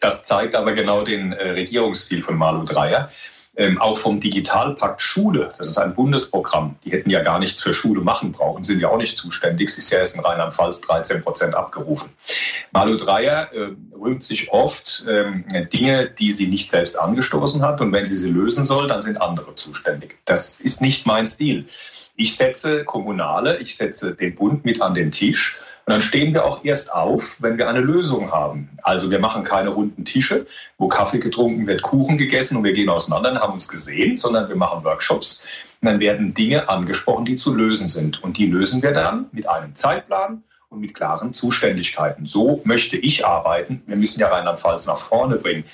Das 0.00 0.24
zeigt 0.24 0.54
aber 0.54 0.72
genau 0.72 1.04
den 1.04 1.32
äh, 1.32 1.50
Regierungsstil 1.50 2.22
von 2.22 2.36
Malu 2.36 2.64
Dreyer 2.64 3.10
ähm, 3.56 3.80
auch 3.80 3.96
vom 3.96 4.20
Digitalpakt 4.20 5.00
Schule, 5.00 5.52
das 5.56 5.68
ist 5.68 5.78
ein 5.78 5.94
Bundesprogramm, 5.94 6.76
die 6.84 6.92
hätten 6.92 7.10
ja 7.10 7.22
gar 7.22 7.38
nichts 7.38 7.62
für 7.62 7.72
Schule 7.72 8.02
machen 8.02 8.32
brauchen, 8.32 8.64
sind 8.64 8.80
ja 8.80 8.88
auch 8.88 8.98
nicht 8.98 9.16
zuständig. 9.16 9.70
Es 9.70 9.78
ist 9.78 9.90
ja 9.90 9.98
erst 9.98 10.16
in 10.16 10.22
Rheinland-Pfalz 10.22 10.82
13 10.82 11.22
Prozent 11.22 11.54
abgerufen. 11.54 12.10
Malu 12.72 12.96
Dreyer 12.96 13.52
äh, 13.52 13.70
rühmt 13.98 14.22
sich 14.22 14.50
oft 14.52 15.04
ähm, 15.08 15.44
Dinge, 15.72 16.10
die 16.10 16.30
sie 16.30 16.48
nicht 16.48 16.70
selbst 16.70 16.96
angestoßen 16.96 17.62
hat. 17.62 17.80
Und 17.80 17.92
wenn 17.92 18.06
sie 18.06 18.16
sie 18.16 18.30
lösen 18.30 18.66
soll, 18.66 18.88
dann 18.88 19.02
sind 19.02 19.20
andere 19.20 19.54
zuständig. 19.54 20.18
Das 20.26 20.60
ist 20.60 20.82
nicht 20.82 21.06
mein 21.06 21.26
Stil. 21.26 21.66
Ich 22.16 22.36
setze 22.36 22.84
Kommunale, 22.84 23.58
ich 23.58 23.76
setze 23.76 24.14
den 24.14 24.34
Bund 24.34 24.64
mit 24.64 24.80
an 24.80 24.94
den 24.94 25.10
Tisch 25.10 25.58
und 25.86 25.92
dann 25.92 26.02
stehen 26.02 26.34
wir 26.34 26.44
auch 26.44 26.64
erst 26.64 26.92
auf, 26.92 27.40
wenn 27.42 27.58
wir 27.58 27.68
eine 27.68 27.78
Lösung 27.80 28.32
haben. 28.32 28.68
Also 28.82 29.08
wir 29.08 29.20
machen 29.20 29.44
keine 29.44 29.68
runden 29.68 30.04
Tische, 30.04 30.44
wo 30.78 30.88
Kaffee 30.88 31.20
getrunken 31.20 31.68
wird, 31.68 31.82
Kuchen 31.82 32.18
gegessen 32.18 32.56
und 32.56 32.64
wir 32.64 32.72
gehen 32.72 32.88
auseinander 32.88 33.30
und 33.30 33.38
haben 33.40 33.52
uns 33.52 33.68
gesehen, 33.68 34.16
sondern 34.16 34.48
wir 34.48 34.56
machen 34.56 34.82
Workshops. 34.82 35.44
Und 35.80 35.86
dann 35.86 36.00
werden 36.00 36.34
Dinge 36.34 36.68
angesprochen, 36.68 37.24
die 37.24 37.36
zu 37.36 37.54
lösen 37.54 37.88
sind. 37.88 38.20
Und 38.24 38.36
die 38.36 38.46
lösen 38.46 38.82
wir 38.82 38.92
dann 38.92 39.26
mit 39.30 39.48
einem 39.48 39.76
Zeitplan 39.76 40.42
und 40.68 40.80
mit 40.80 40.94
klaren 40.94 41.32
Zuständigkeiten. 41.32 42.26
So 42.26 42.60
möchte 42.64 42.96
ich 42.96 43.24
arbeiten. 43.24 43.82
Wir 43.86 43.96
müssen 43.96 44.20
ja 44.20 44.28
Rheinland-Pfalz 44.28 44.86
nach 44.86 44.98
vorne 44.98 45.36
bringen. 45.36 45.64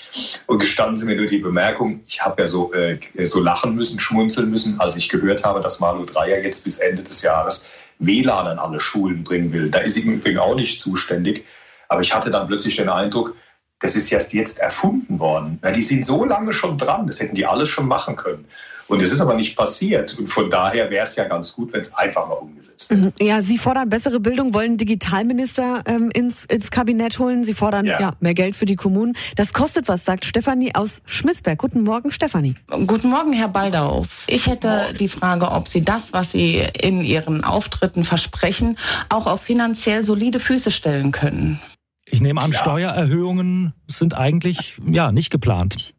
Und 0.46 0.58
gestanden 0.58 0.96
Sie 0.96 1.06
mir 1.06 1.16
nur 1.16 1.26
die 1.26 1.38
Bemerkung, 1.38 2.00
ich 2.06 2.22
habe 2.22 2.42
ja 2.42 2.48
so, 2.48 2.72
äh, 2.74 2.98
so 3.24 3.40
lachen 3.40 3.74
müssen, 3.74 4.00
schmunzeln 4.00 4.50
müssen, 4.50 4.78
als 4.80 4.96
ich 4.96 5.08
gehört 5.08 5.44
habe, 5.44 5.60
dass 5.60 5.80
Malu 5.80 6.04
Dreyer 6.04 6.42
jetzt 6.42 6.64
bis 6.64 6.78
Ende 6.78 7.02
des 7.02 7.22
Jahres 7.22 7.66
WLAN 7.98 8.46
an 8.46 8.58
alle 8.58 8.80
Schulen 8.80 9.24
bringen 9.24 9.52
will. 9.52 9.70
Da 9.70 9.78
ist 9.78 9.94
sie 9.94 10.02
im 10.02 10.14
Übrigen 10.14 10.38
auch 10.38 10.54
nicht 10.54 10.80
zuständig. 10.80 11.46
Aber 11.88 12.02
ich 12.02 12.14
hatte 12.14 12.30
dann 12.30 12.46
plötzlich 12.46 12.76
den 12.76 12.88
Eindruck, 12.88 13.34
das 13.80 13.96
ist 13.96 14.12
erst 14.12 14.32
jetzt 14.32 14.60
erfunden 14.60 15.18
worden. 15.18 15.58
Na, 15.62 15.70
die 15.70 15.82
sind 15.82 16.06
so 16.06 16.24
lange 16.24 16.52
schon 16.52 16.78
dran, 16.78 17.06
das 17.06 17.20
hätten 17.20 17.34
die 17.34 17.46
alles 17.46 17.68
schon 17.68 17.88
machen 17.88 18.16
können. 18.16 18.46
Und 18.88 19.00
es 19.00 19.12
ist 19.12 19.20
aber 19.20 19.34
nicht 19.34 19.56
passiert. 19.56 20.18
Und 20.18 20.28
von 20.28 20.50
daher 20.50 20.90
wäre 20.90 21.04
es 21.04 21.16
ja 21.16 21.24
ganz 21.24 21.54
gut, 21.54 21.72
wenn 21.72 21.80
es 21.80 21.94
einfach 21.94 22.28
mal 22.28 22.34
umgesetzt 22.34 22.90
wird. 22.90 23.00
Mhm. 23.00 23.26
Ja, 23.26 23.42
Sie 23.42 23.58
fordern 23.58 23.88
bessere 23.88 24.20
Bildung, 24.20 24.54
wollen 24.54 24.76
Digitalminister 24.76 25.82
ähm, 25.86 26.10
ins, 26.12 26.44
ins 26.44 26.70
Kabinett 26.70 27.18
holen. 27.18 27.44
Sie 27.44 27.54
fordern 27.54 27.86
ja. 27.86 28.00
ja. 28.00 28.12
mehr 28.20 28.34
Geld 28.34 28.56
für 28.56 28.66
die 28.66 28.76
Kommunen. 28.76 29.14
Das 29.36 29.52
kostet 29.52 29.88
was, 29.88 30.04
sagt 30.04 30.24
Stefanie 30.24 30.74
aus 30.74 31.02
Schmissberg. 31.06 31.58
Guten 31.58 31.82
Morgen, 31.82 32.10
Stefanie. 32.10 32.54
Guten 32.86 33.10
Morgen, 33.10 33.32
Herr 33.32 33.48
Baldau. 33.48 34.04
Ich 34.26 34.46
hätte 34.46 34.92
die 34.98 35.08
Frage, 35.08 35.50
ob 35.50 35.68
Sie 35.68 35.82
das, 35.82 36.12
was 36.12 36.32
Sie 36.32 36.62
in 36.80 37.02
Ihren 37.02 37.44
Auftritten 37.44 38.04
versprechen, 38.04 38.76
auch 39.08 39.26
auf 39.26 39.42
finanziell 39.42 40.02
solide 40.02 40.40
Füße 40.40 40.70
stellen 40.70 41.12
können. 41.12 41.60
Ich 42.04 42.20
nehme 42.20 42.42
an, 42.42 42.52
ja. 42.52 42.58
Steuererhöhungen 42.58 43.72
sind 43.86 44.14
eigentlich 44.14 44.76
ja 44.86 45.12
nicht 45.12 45.30
geplant. 45.30 45.94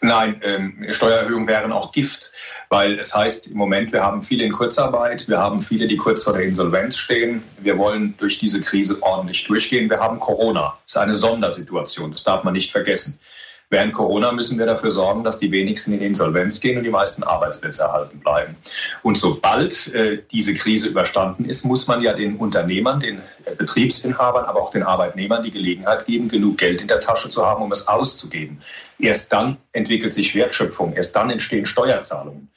Nein, 0.00 0.40
ähm, 0.44 0.86
Steuererhöhungen 0.90 1.48
wären 1.48 1.72
auch 1.72 1.92
Gift, 1.92 2.32
weil 2.68 2.98
es 2.98 3.14
heißt 3.14 3.48
im 3.48 3.56
Moment, 3.56 3.92
wir 3.92 4.02
haben 4.04 4.22
viele 4.22 4.44
in 4.44 4.52
Kurzarbeit, 4.52 5.28
wir 5.28 5.38
haben 5.38 5.60
viele, 5.60 5.88
die 5.88 5.96
kurz 5.96 6.22
vor 6.22 6.34
der 6.34 6.42
Insolvenz 6.42 6.96
stehen. 6.96 7.42
Wir 7.58 7.78
wollen 7.78 8.14
durch 8.18 8.38
diese 8.38 8.60
Krise 8.60 9.02
ordentlich 9.02 9.44
durchgehen. 9.44 9.90
Wir 9.90 9.98
haben 9.98 10.20
Corona. 10.20 10.78
Das 10.84 10.94
ist 10.94 10.96
eine 10.98 11.14
Sondersituation, 11.14 12.12
das 12.12 12.24
darf 12.24 12.44
man 12.44 12.52
nicht 12.52 12.70
vergessen. 12.70 13.18
Während 13.70 13.92
Corona 13.92 14.32
müssen 14.32 14.58
wir 14.58 14.64
dafür 14.64 14.90
sorgen, 14.90 15.24
dass 15.24 15.40
die 15.40 15.50
wenigsten 15.50 15.92
in 15.92 16.00
Insolvenz 16.00 16.60
gehen 16.60 16.78
und 16.78 16.84
die 16.84 16.90
meisten 16.90 17.22
Arbeitsplätze 17.22 17.82
erhalten 17.82 18.18
bleiben. 18.20 18.56
Und 19.02 19.18
sobald 19.18 19.92
äh, 19.92 20.22
diese 20.32 20.54
Krise 20.54 20.88
überstanden 20.88 21.44
ist, 21.44 21.66
muss 21.66 21.86
man 21.86 22.00
ja 22.00 22.14
den 22.14 22.36
Unternehmern, 22.36 23.00
den 23.00 23.18
äh, 23.44 23.54
Betriebsinhabern, 23.54 24.46
aber 24.46 24.62
auch 24.62 24.70
den 24.70 24.82
Arbeitnehmern 24.82 25.42
die 25.42 25.50
Gelegenheit 25.50 26.06
geben, 26.06 26.28
genug 26.28 26.56
Geld 26.56 26.80
in 26.80 26.88
der 26.88 27.00
Tasche 27.00 27.28
zu 27.28 27.44
haben, 27.44 27.62
um 27.62 27.70
es 27.70 27.88
auszugeben. 27.88 28.62
Erst 28.98 29.34
dann 29.34 29.58
entwickelt 29.72 30.14
sich 30.14 30.34
Wertschöpfung, 30.34 30.94
erst 30.94 31.14
dann 31.14 31.28
entstehen 31.30 31.66
Steuerzahlungen. 31.66 32.48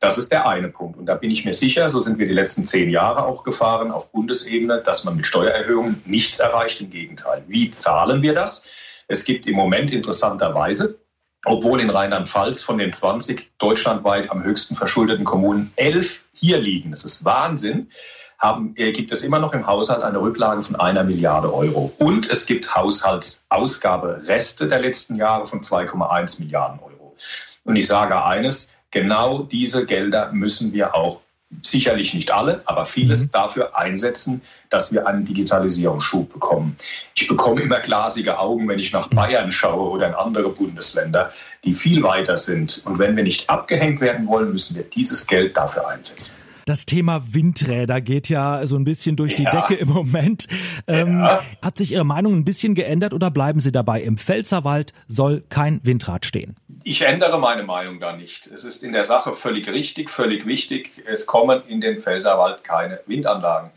Das 0.00 0.16
ist 0.16 0.32
der 0.32 0.48
eine 0.48 0.68
Punkt. 0.68 0.98
Und 0.98 1.06
da 1.06 1.16
bin 1.16 1.30
ich 1.30 1.44
mir 1.44 1.54
sicher, 1.54 1.88
so 1.90 2.00
sind 2.00 2.18
wir 2.18 2.26
die 2.26 2.32
letzten 2.32 2.64
zehn 2.64 2.90
Jahre 2.90 3.26
auch 3.26 3.44
gefahren 3.44 3.90
auf 3.90 4.10
Bundesebene, 4.10 4.82
dass 4.84 5.04
man 5.04 5.16
mit 5.16 5.26
Steuererhöhungen 5.26 6.02
nichts 6.06 6.38
erreicht. 6.38 6.80
Im 6.80 6.90
Gegenteil. 6.90 7.42
Wie 7.46 7.70
zahlen 7.70 8.22
wir 8.22 8.34
das? 8.34 8.66
Es 9.08 9.24
gibt 9.24 9.46
im 9.46 9.54
Moment 9.54 9.90
interessanterweise, 9.92 10.98
obwohl 11.44 11.80
in 11.80 11.90
Rheinland-Pfalz 11.90 12.62
von 12.62 12.78
den 12.78 12.92
20 12.92 13.52
deutschlandweit 13.58 14.30
am 14.30 14.42
höchsten 14.42 14.74
verschuldeten 14.74 15.24
Kommunen 15.24 15.72
elf 15.76 16.24
hier 16.32 16.58
liegen, 16.58 16.90
das 16.90 17.04
ist 17.04 17.24
Wahnsinn, 17.24 17.90
haben, 18.38 18.74
äh, 18.76 18.92
gibt 18.92 19.12
es 19.12 19.24
immer 19.24 19.38
noch 19.38 19.54
im 19.54 19.66
Haushalt 19.66 20.02
eine 20.02 20.20
Rücklage 20.20 20.62
von 20.62 20.76
einer 20.76 21.04
Milliarde 21.04 21.52
Euro. 21.54 21.92
Und 21.98 22.28
es 22.28 22.46
gibt 22.46 22.74
Haushaltsausgabereste 22.74 24.68
der 24.68 24.80
letzten 24.80 25.16
Jahre 25.16 25.46
von 25.46 25.62
2,1 25.62 26.40
Milliarden 26.40 26.80
Euro. 26.80 27.16
Und 27.64 27.76
ich 27.76 27.86
sage 27.86 28.22
eines, 28.22 28.74
genau 28.90 29.40
diese 29.40 29.86
Gelder 29.86 30.32
müssen 30.32 30.72
wir 30.72 30.94
auch 30.94 31.22
sicherlich 31.62 32.12
nicht 32.14 32.32
alle, 32.32 32.62
aber 32.66 32.86
vieles 32.86 33.22
mhm. 33.22 33.30
dafür 33.32 33.76
einsetzen, 33.78 34.42
dass 34.70 34.92
wir 34.92 35.06
einen 35.06 35.24
Digitalisierungsschub 35.24 36.32
bekommen. 36.32 36.76
Ich 37.14 37.28
bekomme 37.28 37.62
immer 37.62 37.78
glasige 37.80 38.38
Augen, 38.38 38.68
wenn 38.68 38.78
ich 38.78 38.92
nach 38.92 39.10
mhm. 39.10 39.16
Bayern 39.16 39.52
schaue 39.52 39.90
oder 39.90 40.08
in 40.08 40.14
andere 40.14 40.50
Bundesländer, 40.50 41.32
die 41.64 41.74
viel 41.74 42.02
weiter 42.02 42.36
sind. 42.36 42.82
Und 42.84 42.98
wenn 42.98 43.16
wir 43.16 43.22
nicht 43.22 43.48
abgehängt 43.48 44.00
werden 44.00 44.26
wollen, 44.26 44.52
müssen 44.52 44.76
wir 44.76 44.84
dieses 44.84 45.26
Geld 45.26 45.56
dafür 45.56 45.88
einsetzen. 45.88 46.36
Das 46.66 46.84
Thema 46.84 47.22
Windräder 47.32 48.00
geht 48.00 48.28
ja 48.28 48.66
so 48.66 48.74
ein 48.74 48.82
bisschen 48.82 49.14
durch 49.14 49.36
die 49.36 49.44
ja. 49.44 49.50
Decke 49.50 49.74
im 49.76 49.88
Moment. 49.88 50.48
Ähm, 50.88 51.20
ja. 51.20 51.40
Hat 51.62 51.78
sich 51.78 51.92
Ihre 51.92 52.02
Meinung 52.02 52.34
ein 52.34 52.44
bisschen 52.44 52.74
geändert 52.74 53.14
oder 53.14 53.30
bleiben 53.30 53.60
Sie 53.60 53.70
dabei? 53.70 54.02
Im 54.02 54.18
Pfälzerwald 54.18 54.92
soll 55.06 55.44
kein 55.48 55.78
Windrad 55.84 56.26
stehen. 56.26 56.56
Ich 56.82 57.02
ändere 57.02 57.38
meine 57.38 57.62
Meinung 57.62 58.00
da 58.00 58.16
nicht. 58.16 58.48
Es 58.48 58.64
ist 58.64 58.82
in 58.82 58.90
der 58.90 59.04
Sache 59.04 59.34
völlig 59.34 59.68
richtig, 59.68 60.10
völlig 60.10 60.44
wichtig. 60.44 61.04
Es 61.06 61.26
kommen 61.26 61.62
in 61.68 61.80
den 61.80 62.00
Pfälzerwald 62.00 62.64
keine 62.64 62.98
Windanlagen. 63.06 63.70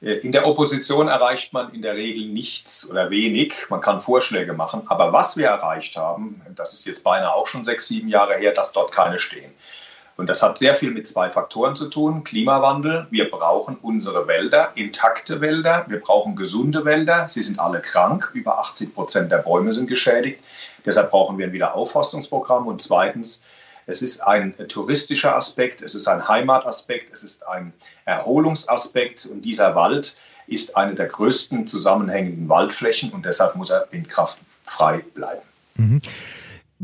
Äh, 0.00 0.12
in 0.14 0.32
der 0.32 0.46
Opposition 0.46 1.08
erreicht 1.08 1.52
man 1.52 1.74
in 1.74 1.82
der 1.82 1.96
Regel 1.96 2.28
nichts 2.28 2.90
oder 2.90 3.10
wenig. 3.10 3.66
Man 3.68 3.82
kann 3.82 4.00
Vorschläge 4.00 4.54
machen. 4.54 4.84
Aber 4.86 5.12
was 5.12 5.36
wir 5.36 5.48
erreicht 5.48 5.96
haben, 5.96 6.40
das 6.56 6.72
ist 6.72 6.86
jetzt 6.86 7.04
beinahe 7.04 7.34
auch 7.34 7.46
schon 7.46 7.62
sechs, 7.62 7.88
sieben 7.88 8.08
Jahre 8.08 8.36
her, 8.36 8.54
dass 8.54 8.72
dort 8.72 8.90
keine 8.90 9.18
stehen. 9.18 9.52
Und 10.16 10.28
das 10.28 10.42
hat 10.42 10.58
sehr 10.58 10.74
viel 10.74 10.90
mit 10.90 11.08
zwei 11.08 11.30
Faktoren 11.30 11.74
zu 11.74 11.88
tun. 11.88 12.22
Klimawandel, 12.22 13.06
wir 13.10 13.30
brauchen 13.30 13.76
unsere 13.80 14.28
Wälder, 14.28 14.72
intakte 14.74 15.40
Wälder, 15.40 15.86
wir 15.88 16.00
brauchen 16.00 16.36
gesunde 16.36 16.84
Wälder. 16.84 17.28
Sie 17.28 17.42
sind 17.42 17.58
alle 17.58 17.80
krank, 17.80 18.30
über 18.34 18.58
80 18.58 18.94
Prozent 18.94 19.32
der 19.32 19.38
Bäume 19.38 19.72
sind 19.72 19.88
geschädigt. 19.88 20.40
Deshalb 20.84 21.10
brauchen 21.10 21.38
wir 21.38 21.46
ein 21.46 21.52
Wiederaufforstungsprogramm. 21.52 22.66
Und 22.66 22.82
zweitens, 22.82 23.44
es 23.86 24.02
ist 24.02 24.20
ein 24.20 24.54
touristischer 24.68 25.34
Aspekt, 25.34 25.82
es 25.82 25.94
ist 25.94 26.06
ein 26.08 26.28
Heimataspekt, 26.28 27.12
es 27.12 27.22
ist 27.22 27.48
ein 27.48 27.72
Erholungsaspekt. 28.04 29.26
Und 29.26 29.42
dieser 29.42 29.74
Wald 29.74 30.14
ist 30.46 30.76
eine 30.76 30.94
der 30.94 31.06
größten 31.06 31.66
zusammenhängenden 31.66 32.48
Waldflächen 32.48 33.10
und 33.12 33.24
deshalb 33.24 33.56
muss 33.56 33.70
er 33.70 33.88
windkraftfrei 33.90 34.98
bleiben. 35.14 35.42
Mhm. 35.76 36.00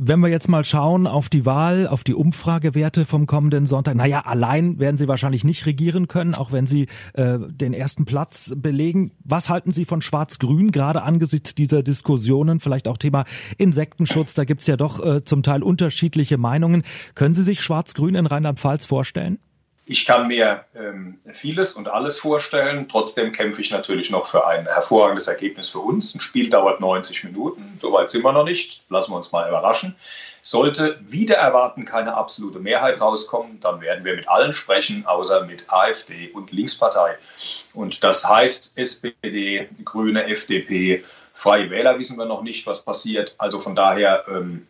Wenn 0.01 0.21
wir 0.21 0.29
jetzt 0.29 0.49
mal 0.49 0.65
schauen 0.65 1.09
auf 1.09 1.29
die 1.29 1.45
Wahl, 1.45 1.89
auf 1.89 2.05
die 2.05 2.15
Umfragewerte 2.15 3.05
vom 3.05 3.27
kommenden 3.27 3.67
Sonntag, 3.67 3.97
naja, 3.97 4.21
allein 4.21 4.79
werden 4.79 4.97
Sie 4.97 5.09
wahrscheinlich 5.09 5.43
nicht 5.43 5.67
regieren 5.67 6.07
können, 6.07 6.37
auch 6.37 6.53
wenn 6.53 6.69
Sie 6.69 6.87
äh, 7.15 7.41
den 7.41 7.73
ersten 7.73 8.05
Platz 8.05 8.55
belegen. 8.57 9.11
Was 9.25 9.49
halten 9.49 9.73
Sie 9.73 9.85
von 9.85 10.01
Schwarz-Grün, 10.01 10.71
gerade 10.71 11.03
angesichts 11.03 11.57
dieser 11.57 11.83
Diskussionen, 11.83 12.61
vielleicht 12.61 12.87
auch 12.87 12.97
Thema 12.97 13.25
Insektenschutz, 13.57 14.35
da 14.35 14.45
gibt's 14.45 14.69
ja 14.69 14.77
doch 14.77 15.05
äh, 15.05 15.25
zum 15.25 15.43
Teil 15.43 15.65
unterschiedliche 15.65 16.39
Meinungen. 16.39 16.85
Können 17.17 17.35
Sie 17.35 17.43
sich 17.43 17.61
Schwarz-Grün 17.61 18.15
in 18.15 18.27
Rheinland-Pfalz 18.27 18.85
vorstellen? 18.85 19.41
Ich 19.91 20.05
kann 20.05 20.29
mir 20.29 20.67
ähm, 20.77 21.19
vieles 21.33 21.73
und 21.73 21.89
alles 21.89 22.19
vorstellen. 22.19 22.89
Trotzdem 22.91 23.33
kämpfe 23.33 23.63
ich 23.63 23.71
natürlich 23.71 24.11
noch 24.11 24.27
für 24.27 24.47
ein 24.47 24.67
hervorragendes 24.67 25.29
Ergebnis 25.29 25.71
für 25.71 25.79
uns. 25.79 26.15
Ein 26.15 26.21
Spiel 26.21 26.51
dauert 26.51 26.81
90 26.81 27.25
Minuten. 27.25 27.73
Soweit 27.79 28.11
sind 28.11 28.23
wir 28.23 28.33
noch 28.33 28.45
nicht. 28.45 28.83
Lassen 28.91 29.13
wir 29.13 29.17
uns 29.17 29.33
mal 29.33 29.49
überraschen. 29.49 29.97
Sollte 30.43 31.01
wieder 31.01 31.37
erwarten 31.37 31.87
keine 31.87 32.15
absolute 32.15 32.59
Mehrheit 32.59 33.01
rauskommen, 33.01 33.61
dann 33.61 33.81
werden 33.81 34.05
wir 34.05 34.15
mit 34.15 34.29
allen 34.29 34.53
sprechen, 34.53 35.07
außer 35.07 35.47
mit 35.47 35.73
AfD 35.73 36.31
und 36.33 36.53
Linkspartei. 36.53 37.17
Und 37.73 38.05
das 38.05 38.29
heißt 38.29 38.75
SPD, 38.77 39.71
Grüne, 39.87 40.27
FDP, 40.27 41.03
Freie 41.33 41.71
Wähler 41.71 41.99
wissen 41.99 42.19
wir 42.19 42.27
noch 42.27 42.43
nicht, 42.43 42.67
was 42.67 42.85
passiert. 42.85 43.35
Also 43.39 43.59
von 43.59 43.75
daher. 43.75 44.25
Ähm, 44.29 44.67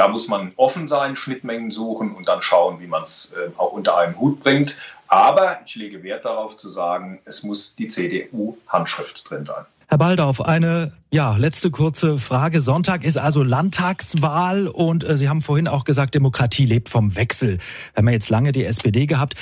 Da 0.00 0.08
muss 0.08 0.28
man 0.28 0.52
offen 0.56 0.88
sein, 0.88 1.14
Schnittmengen 1.14 1.70
suchen 1.70 2.14
und 2.14 2.26
dann 2.26 2.40
schauen, 2.40 2.80
wie 2.80 2.86
man 2.86 3.02
es 3.02 3.34
äh, 3.34 3.50
auch 3.58 3.72
unter 3.72 3.98
einen 3.98 4.18
Hut 4.18 4.40
bringt. 4.40 4.78
Aber 5.08 5.58
ich 5.66 5.74
lege 5.74 6.02
Wert 6.02 6.24
darauf 6.24 6.56
zu 6.56 6.70
sagen, 6.70 7.20
es 7.26 7.42
muss 7.42 7.74
die 7.74 7.86
CDU-Handschrift 7.86 9.28
drin 9.28 9.44
sein. 9.44 9.66
Herr 9.88 9.98
Baldauf, 9.98 10.40
eine 10.40 10.94
ja, 11.10 11.36
letzte 11.36 11.70
kurze 11.70 12.16
Frage. 12.16 12.62
Sonntag 12.62 13.04
ist 13.04 13.18
also 13.18 13.42
Landtagswahl 13.42 14.68
und 14.68 15.04
äh, 15.04 15.18
Sie 15.18 15.28
haben 15.28 15.42
vorhin 15.42 15.68
auch 15.68 15.84
gesagt, 15.84 16.14
Demokratie 16.14 16.64
lebt 16.64 16.88
vom 16.88 17.14
Wechsel. 17.14 17.58
Wir 17.58 17.98
haben 17.98 18.08
ja 18.08 18.14
jetzt 18.14 18.30
lange 18.30 18.52
die 18.52 18.64
SPD 18.64 19.04
gehabt. 19.04 19.34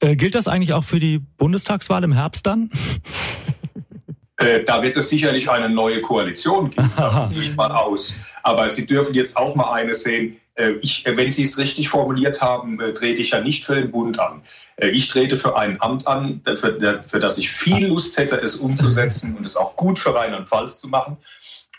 Äh, 0.00 0.16
gilt 0.16 0.34
das 0.34 0.48
eigentlich 0.48 0.72
auch 0.72 0.82
für 0.82 0.98
die 0.98 1.20
Bundestagswahl 1.20 2.02
im 2.02 2.10
Herbst 2.10 2.48
dann? 2.48 2.68
Äh, 4.40 4.64
da 4.64 4.82
wird 4.82 4.96
es 4.96 5.10
sicherlich 5.10 5.50
eine 5.50 5.68
neue 5.68 6.00
Koalition 6.00 6.70
geben, 6.70 6.90
gehe 7.30 7.42
ich 7.42 7.56
mal 7.56 7.70
aus. 7.70 8.16
Aber 8.42 8.70
Sie 8.70 8.86
dürfen 8.86 9.14
jetzt 9.14 9.36
auch 9.36 9.54
mal 9.54 9.70
eine 9.72 9.94
sehen. 9.94 10.40
Äh, 10.54 10.72
ich, 10.80 11.06
äh, 11.06 11.16
wenn 11.16 11.30
Sie 11.30 11.42
es 11.42 11.58
richtig 11.58 11.90
formuliert 11.90 12.40
haben, 12.40 12.78
trete 12.94 13.20
ich 13.20 13.30
ja 13.30 13.40
nicht 13.40 13.66
für 13.66 13.74
den 13.74 13.90
Bund 13.90 14.18
an. 14.18 14.42
Ich 14.78 15.08
trete 15.08 15.36
für 15.36 15.58
ein 15.58 15.78
Amt 15.82 16.06
an, 16.06 16.40
für, 16.56 17.02
für 17.06 17.20
das 17.20 17.36
ich 17.36 17.50
viel 17.50 17.88
Lust 17.88 18.16
hätte, 18.16 18.36
es 18.36 18.56
umzusetzen 18.56 19.36
und 19.36 19.44
es 19.44 19.54
auch 19.54 19.76
gut 19.76 19.98
für 19.98 20.14
Rheinland-Pfalz 20.14 20.78
zu 20.78 20.88
machen. 20.88 21.18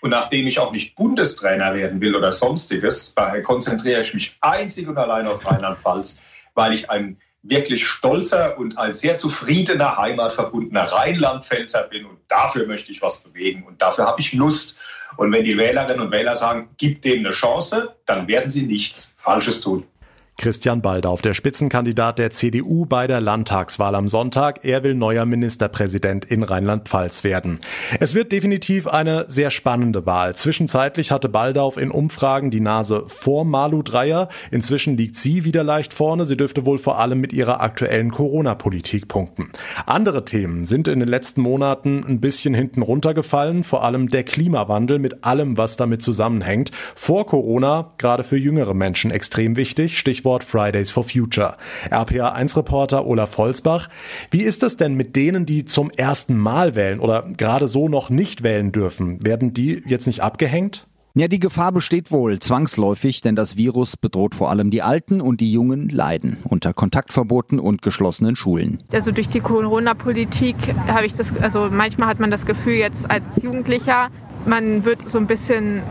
Und 0.01 0.11
nachdem 0.11 0.45
ich 0.45 0.59
auch 0.59 0.71
nicht 0.71 0.95
Bundestrainer 0.95 1.73
werden 1.73 1.99
will 1.99 2.15
oder 2.15 2.31
sonstiges, 2.31 3.15
konzentriere 3.41 4.01
ich 4.01 4.13
mich 4.13 4.37
einzig 4.41 4.87
und 4.87 4.99
allein 4.99 5.25
auf 5.25 5.43
Rheinland-Pfalz, 5.49 6.21
weil 6.53 6.73
ich 6.73 6.91
ein 6.91 7.17
wirklich 7.43 7.85
stolzer 7.85 8.57
und 8.57 8.77
als 8.77 8.99
sehr 8.99 9.17
zufriedener 9.17 9.97
Heimatverbundener 9.97 10.83
Rheinland-Pfälzer 10.83 11.83
bin 11.83 12.05
und 12.05 12.19
dafür 12.27 12.67
möchte 12.67 12.91
ich 12.91 13.01
was 13.01 13.23
bewegen 13.23 13.63
und 13.63 13.81
dafür 13.81 14.05
habe 14.05 14.21
ich 14.21 14.33
Lust. 14.33 14.77
Und 15.17 15.31
wenn 15.31 15.43
die 15.43 15.57
Wählerinnen 15.57 15.99
und 15.99 16.11
Wähler 16.11 16.35
sagen, 16.35 16.69
gib 16.77 17.01
dem 17.01 17.19
eine 17.19 17.31
Chance, 17.31 17.95
dann 18.05 18.27
werden 18.27 18.49
sie 18.49 18.63
nichts 18.63 19.17
Falsches 19.19 19.61
tun. 19.61 19.85
Christian 20.41 20.81
Baldauf, 20.81 21.21
der 21.21 21.35
Spitzenkandidat 21.35 22.17
der 22.17 22.31
CDU 22.31 22.87
bei 22.87 23.05
der 23.05 23.21
Landtagswahl 23.21 23.93
am 23.93 24.07
Sonntag. 24.07 24.65
Er 24.65 24.81
will 24.83 24.95
neuer 24.95 25.27
Ministerpräsident 25.27 26.25
in 26.25 26.41
Rheinland-Pfalz 26.41 27.23
werden. 27.23 27.59
Es 27.99 28.15
wird 28.15 28.31
definitiv 28.31 28.87
eine 28.87 29.25
sehr 29.27 29.51
spannende 29.51 30.07
Wahl. 30.07 30.33
Zwischenzeitlich 30.33 31.11
hatte 31.11 31.29
Baldauf 31.29 31.77
in 31.77 31.91
Umfragen 31.91 32.49
die 32.49 32.59
Nase 32.59 33.03
vor 33.05 33.45
Malu 33.45 33.83
Dreyer. 33.83 34.29
Inzwischen 34.49 34.97
liegt 34.97 35.15
sie 35.15 35.43
wieder 35.43 35.63
leicht 35.63 35.93
vorne. 35.93 36.25
Sie 36.25 36.37
dürfte 36.37 36.65
wohl 36.65 36.79
vor 36.79 36.97
allem 36.97 37.21
mit 37.21 37.33
ihrer 37.33 37.61
aktuellen 37.61 38.09
Corona-Politik 38.09 39.07
punkten. 39.07 39.51
Andere 39.85 40.25
Themen 40.25 40.65
sind 40.65 40.87
in 40.87 41.01
den 41.01 41.07
letzten 41.07 41.41
Monaten 41.41 42.03
ein 42.07 42.19
bisschen 42.19 42.55
hinten 42.55 42.81
runtergefallen. 42.81 43.63
Vor 43.63 43.83
allem 43.83 44.09
der 44.09 44.23
Klimawandel 44.23 44.97
mit 44.97 45.23
allem, 45.23 45.59
was 45.59 45.77
damit 45.77 46.01
zusammenhängt. 46.01 46.71
Vor 46.95 47.27
Corona, 47.27 47.89
gerade 47.99 48.23
für 48.23 48.37
jüngere 48.37 48.73
Menschen 48.73 49.11
extrem 49.11 49.55
wichtig. 49.55 49.99
Stichwort 49.99 50.30
Stichwort 50.31 50.43
Fridays 50.45 50.91
for 50.91 51.03
Future. 51.03 51.57
RPA1-Reporter 51.89 53.05
Olaf 53.05 53.37
Holzbach. 53.37 53.89
Wie 54.29 54.43
ist 54.43 54.63
das 54.63 54.77
denn 54.77 54.93
mit 54.93 55.17
denen, 55.17 55.45
die 55.45 55.65
zum 55.65 55.91
ersten 55.91 56.37
Mal 56.37 56.75
wählen 56.75 57.01
oder 57.01 57.23
gerade 57.35 57.67
so 57.67 57.89
noch 57.89 58.09
nicht 58.09 58.41
wählen 58.41 58.71
dürfen? 58.71 59.23
Werden 59.25 59.53
die 59.53 59.83
jetzt 59.85 60.07
nicht 60.07 60.21
abgehängt? 60.21 60.87
Ja, 61.13 61.27
die 61.27 61.39
Gefahr 61.39 61.73
besteht 61.73 62.11
wohl 62.11 62.39
zwangsläufig, 62.39 63.19
denn 63.19 63.35
das 63.35 63.57
Virus 63.57 63.97
bedroht 63.97 64.33
vor 64.33 64.49
allem 64.49 64.71
die 64.71 64.81
Alten 64.81 65.19
und 65.19 65.41
die 65.41 65.51
Jungen 65.51 65.89
leiden 65.89 66.37
unter 66.45 66.73
Kontaktverboten 66.73 67.59
und 67.59 67.81
geschlossenen 67.81 68.37
Schulen. 68.37 68.81
Also 68.93 69.11
durch 69.11 69.27
die 69.27 69.41
Corona-Politik 69.41 70.55
habe 70.87 71.07
ich 71.07 71.13
das, 71.13 71.35
also 71.41 71.67
manchmal 71.69 72.07
hat 72.07 72.21
man 72.21 72.31
das 72.31 72.45
Gefühl 72.45 72.75
jetzt 72.75 73.11
als 73.11 73.25
Jugendlicher, 73.41 74.07
man 74.45 74.85
wird 74.85 75.09
so 75.09 75.17
ein 75.17 75.27
bisschen 75.27 75.81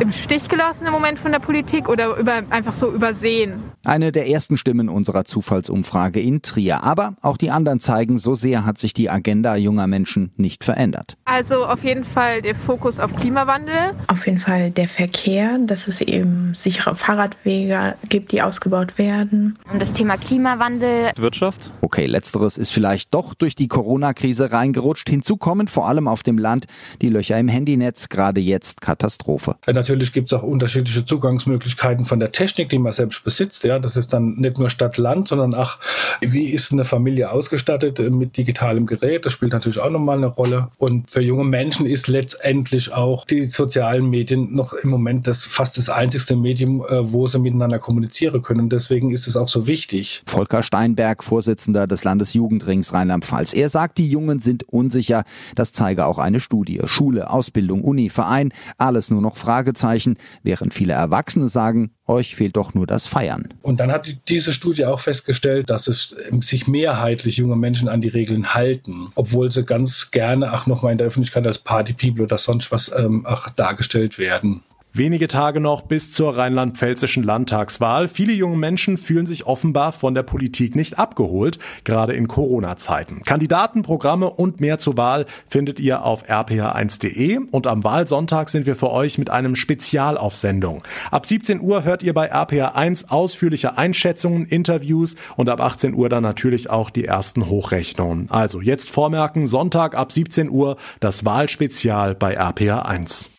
im 0.00 0.10
Stich 0.10 0.48
gelassen 0.48 0.86
im 0.86 0.92
Moment 0.92 1.18
von 1.18 1.32
der 1.32 1.38
Politik 1.38 1.88
oder 1.88 2.16
über, 2.16 2.42
einfach 2.50 2.74
so 2.74 2.90
übersehen? 2.90 3.71
Eine 3.84 4.12
der 4.12 4.28
ersten 4.28 4.56
Stimmen 4.56 4.88
unserer 4.88 5.24
Zufallsumfrage 5.24 6.20
in 6.20 6.42
Trier. 6.42 6.82
Aber 6.82 7.14
auch 7.22 7.36
die 7.36 7.50
anderen 7.50 7.80
zeigen, 7.80 8.18
so 8.18 8.34
sehr 8.34 8.64
hat 8.64 8.78
sich 8.78 8.92
die 8.92 9.08
Agenda 9.08 9.56
junger 9.56 9.86
Menschen 9.86 10.32
nicht 10.36 10.64
verändert. 10.64 11.16
Also 11.24 11.64
auf 11.64 11.82
jeden 11.84 12.04
Fall 12.04 12.42
der 12.42 12.54
Fokus 12.54 12.98
auf 12.98 13.14
Klimawandel. 13.14 13.94
Auf 14.08 14.26
jeden 14.26 14.38
Fall 14.38 14.70
der 14.70 14.88
Verkehr, 14.88 15.58
dass 15.64 15.88
es 15.88 16.00
eben 16.00 16.52
sichere 16.54 16.94
Fahrradwege 16.94 17.94
gibt, 18.08 18.32
die 18.32 18.42
ausgebaut 18.42 18.98
werden. 18.98 19.58
Und 19.72 19.80
das 19.80 19.92
Thema 19.92 20.16
Klimawandel. 20.16 21.10
Wirtschaft. 21.16 21.70
Okay, 21.80 22.06
letzteres 22.06 22.58
ist 22.58 22.70
vielleicht 22.70 23.14
doch 23.14 23.34
durch 23.34 23.54
die 23.54 23.68
Corona-Krise 23.68 24.52
reingerutscht. 24.52 25.08
Hinzu 25.08 25.36
kommen 25.36 25.68
vor 25.68 25.88
allem 25.88 26.08
auf 26.08 26.22
dem 26.22 26.38
Land 26.38 26.66
die 27.00 27.08
Löcher 27.08 27.38
im 27.38 27.48
Handynetz, 27.48 28.08
gerade 28.08 28.40
jetzt 28.40 28.80
Katastrophe. 28.80 29.56
Natürlich 29.66 30.02
natürlich 30.02 30.12
gibt 30.12 30.32
es 30.32 30.38
auch 30.38 30.42
unterschiedliche 30.42 31.04
Zugangsmöglichkeiten 31.04 32.04
von 32.04 32.18
der 32.18 32.32
Technik, 32.32 32.70
die 32.70 32.78
man 32.78 32.92
selbst 32.92 33.22
besitzt. 33.24 33.62
Ja, 33.64 33.71
das 33.78 33.96
ist 33.96 34.12
dann 34.12 34.34
nicht 34.34 34.58
nur 34.58 34.70
Stadt-Land, 34.70 35.28
sondern 35.28 35.54
auch, 35.54 35.78
wie 36.20 36.50
ist 36.50 36.72
eine 36.72 36.84
Familie 36.84 37.30
ausgestattet 37.30 37.98
mit 38.10 38.36
digitalem 38.36 38.86
Gerät? 38.86 39.26
Das 39.26 39.32
spielt 39.32 39.52
natürlich 39.52 39.78
auch 39.78 39.90
nochmal 39.90 40.18
eine 40.18 40.26
Rolle. 40.26 40.68
Und 40.78 41.10
für 41.10 41.20
junge 41.20 41.44
Menschen 41.44 41.86
ist 41.86 42.08
letztendlich 42.08 42.92
auch 42.92 43.24
die 43.24 43.46
sozialen 43.46 44.08
Medien 44.08 44.54
noch 44.54 44.72
im 44.72 44.90
Moment 44.90 45.26
das 45.26 45.44
fast 45.44 45.78
das 45.78 45.88
einzigste 45.88 46.36
Medium, 46.36 46.84
äh, 46.88 47.12
wo 47.12 47.26
sie 47.26 47.38
miteinander 47.38 47.78
kommunizieren 47.78 48.42
können. 48.42 48.68
Deswegen 48.68 49.10
ist 49.10 49.26
es 49.26 49.36
auch 49.36 49.48
so 49.48 49.66
wichtig. 49.66 50.22
Volker 50.26 50.62
Steinberg, 50.62 51.24
Vorsitzender 51.24 51.86
des 51.86 52.04
Landesjugendrings 52.04 52.92
Rheinland-Pfalz. 52.92 53.54
Er 53.54 53.68
sagt, 53.68 53.98
die 53.98 54.08
Jungen 54.08 54.40
sind 54.40 54.68
unsicher. 54.68 55.24
Das 55.54 55.72
zeige 55.72 56.06
auch 56.06 56.18
eine 56.18 56.40
Studie. 56.40 56.80
Schule, 56.84 57.30
Ausbildung, 57.30 57.82
Uni, 57.82 58.10
Verein, 58.10 58.52
alles 58.78 59.10
nur 59.10 59.20
noch. 59.20 59.36
Fragezeichen, 59.36 60.16
während 60.42 60.74
viele 60.74 60.92
Erwachsene 60.92 61.48
sagen, 61.48 61.92
euch 62.06 62.34
fehlt 62.34 62.56
doch 62.56 62.74
nur 62.74 62.86
das 62.86 63.06
Feiern. 63.06 63.54
Und 63.62 63.78
dann 63.78 63.92
hat 63.92 64.08
diese 64.28 64.52
Studie 64.52 64.86
auch 64.86 65.00
festgestellt, 65.00 65.70
dass 65.70 65.86
es 65.86 66.16
sich 66.40 66.66
mehrheitlich 66.66 67.36
junge 67.36 67.56
Menschen 67.56 67.88
an 67.88 68.00
die 68.00 68.08
Regeln 68.08 68.54
halten, 68.54 69.12
obwohl 69.14 69.50
sie 69.52 69.64
ganz 69.64 70.10
gerne 70.10 70.52
auch 70.52 70.66
nochmal 70.66 70.92
in 70.92 70.98
der 70.98 71.06
Öffentlichkeit 71.06 71.46
als 71.46 71.58
Party 71.58 71.92
People 71.92 72.24
oder 72.24 72.38
sonst 72.38 72.72
was 72.72 72.90
ähm, 72.96 73.24
auch 73.26 73.48
dargestellt 73.50 74.18
werden. 74.18 74.62
Wenige 74.94 75.26
Tage 75.26 75.58
noch 75.58 75.80
bis 75.80 76.12
zur 76.12 76.36
rheinland-pfälzischen 76.36 77.22
Landtagswahl. 77.22 78.08
Viele 78.08 78.34
junge 78.34 78.58
Menschen 78.58 78.98
fühlen 78.98 79.24
sich 79.24 79.46
offenbar 79.46 79.92
von 79.92 80.14
der 80.14 80.22
Politik 80.22 80.76
nicht 80.76 80.98
abgeholt, 80.98 81.58
gerade 81.84 82.12
in 82.12 82.28
Corona-Zeiten. 82.28 83.22
Kandidaten, 83.22 83.80
Programme 83.80 84.28
und 84.28 84.60
mehr 84.60 84.78
zur 84.78 84.98
Wahl 84.98 85.24
findet 85.48 85.80
ihr 85.80 86.04
auf 86.04 86.28
rph1.de 86.28 87.38
und 87.50 87.66
am 87.66 87.84
Wahlsonntag 87.84 88.50
sind 88.50 88.66
wir 88.66 88.76
für 88.76 88.90
euch 88.90 89.16
mit 89.16 89.30
einem 89.30 89.56
Spezial 89.56 90.18
auf 90.18 90.36
Sendung. 90.36 90.82
Ab 91.10 91.24
17 91.24 91.62
Uhr 91.62 91.84
hört 91.84 92.02
ihr 92.02 92.12
bei 92.12 92.30
RPH1 92.30 93.08
ausführliche 93.08 93.78
Einschätzungen, 93.78 94.44
Interviews 94.44 95.16
und 95.36 95.48
ab 95.48 95.62
18 95.62 95.94
Uhr 95.94 96.10
dann 96.10 96.22
natürlich 96.22 96.68
auch 96.68 96.90
die 96.90 97.06
ersten 97.06 97.48
Hochrechnungen. 97.48 98.28
Also 98.28 98.60
jetzt 98.60 98.90
vormerken, 98.90 99.46
Sonntag 99.46 99.94
ab 99.94 100.12
17 100.12 100.50
Uhr 100.50 100.76
das 101.00 101.24
Wahlspezial 101.24 102.14
bei 102.14 102.38
RPH1. 102.38 103.30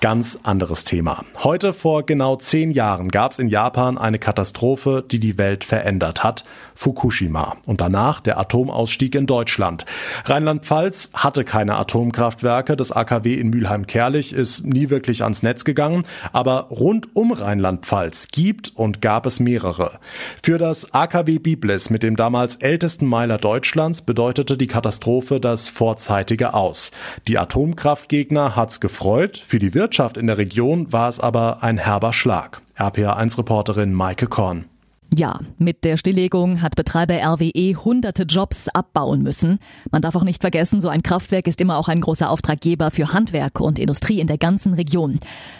Ganz 0.00 0.38
anderes 0.44 0.84
Thema. 0.84 1.26
Heute 1.44 1.74
vor 1.74 2.06
genau 2.06 2.36
zehn 2.36 2.70
Jahren 2.70 3.10
gab 3.10 3.32
es 3.32 3.38
in 3.38 3.48
Japan 3.48 3.98
eine 3.98 4.18
Katastrophe, 4.18 5.04
die 5.06 5.20
die 5.20 5.36
Welt 5.36 5.62
verändert 5.62 6.24
hat. 6.24 6.46
Fukushima. 6.80 7.58
Und 7.66 7.82
danach 7.82 8.20
der 8.20 8.38
Atomausstieg 8.38 9.14
in 9.14 9.26
Deutschland. 9.26 9.84
Rheinland-Pfalz 10.24 11.10
hatte 11.12 11.44
keine 11.44 11.76
Atomkraftwerke. 11.76 12.74
Das 12.74 12.90
AKW 12.90 13.34
in 13.34 13.50
Mülheim-Kerlich 13.50 14.32
ist 14.32 14.64
nie 14.64 14.88
wirklich 14.88 15.22
ans 15.22 15.42
Netz 15.42 15.64
gegangen. 15.64 16.04
Aber 16.32 16.68
rund 16.70 17.14
um 17.14 17.32
Rheinland-Pfalz 17.32 18.28
gibt 18.32 18.72
und 18.76 19.02
gab 19.02 19.26
es 19.26 19.40
mehrere. 19.40 19.98
Für 20.42 20.56
das 20.56 20.94
AKW 20.94 21.38
Biblis 21.38 21.90
mit 21.90 22.02
dem 22.02 22.16
damals 22.16 22.56
ältesten 22.56 23.04
Meiler 23.04 23.36
Deutschlands 23.36 24.00
bedeutete 24.00 24.56
die 24.56 24.66
Katastrophe 24.66 25.38
das 25.38 25.68
vorzeitige 25.68 26.54
Aus. 26.54 26.92
Die 27.28 27.36
Atomkraftgegner 27.36 28.56
hat's 28.56 28.80
gefreut. 28.80 29.42
Für 29.46 29.58
die 29.58 29.74
Wirtschaft 29.74 30.16
in 30.16 30.28
der 30.28 30.38
Region 30.38 30.90
war 30.90 31.10
es 31.10 31.20
aber 31.20 31.62
ein 31.62 31.76
herber 31.76 32.14
Schlag. 32.14 32.62
RPA1-Reporterin 32.78 33.92
Maike 33.92 34.28
Korn. 34.28 34.64
Ja, 35.12 35.40
mit 35.58 35.84
der 35.84 35.96
Stilllegung 35.96 36.62
hat 36.62 36.76
Betreiber 36.76 37.14
RWE 37.14 37.74
hunderte 37.74 38.22
Jobs 38.22 38.68
abbauen 38.68 39.22
müssen. 39.22 39.58
Man 39.90 40.02
darf 40.02 40.14
auch 40.14 40.22
nicht 40.22 40.40
vergessen, 40.40 40.80
so 40.80 40.88
ein 40.88 41.02
Kraftwerk 41.02 41.48
ist 41.48 41.60
immer 41.60 41.78
auch 41.78 41.88
ein 41.88 42.00
großer 42.00 42.30
Auftraggeber 42.30 42.92
für 42.92 43.12
Handwerk 43.12 43.60
und 43.60 43.80
Industrie 43.80 44.20
in 44.20 44.28
der 44.28 44.38
ganzen 44.38 44.74
Region. 44.74 45.18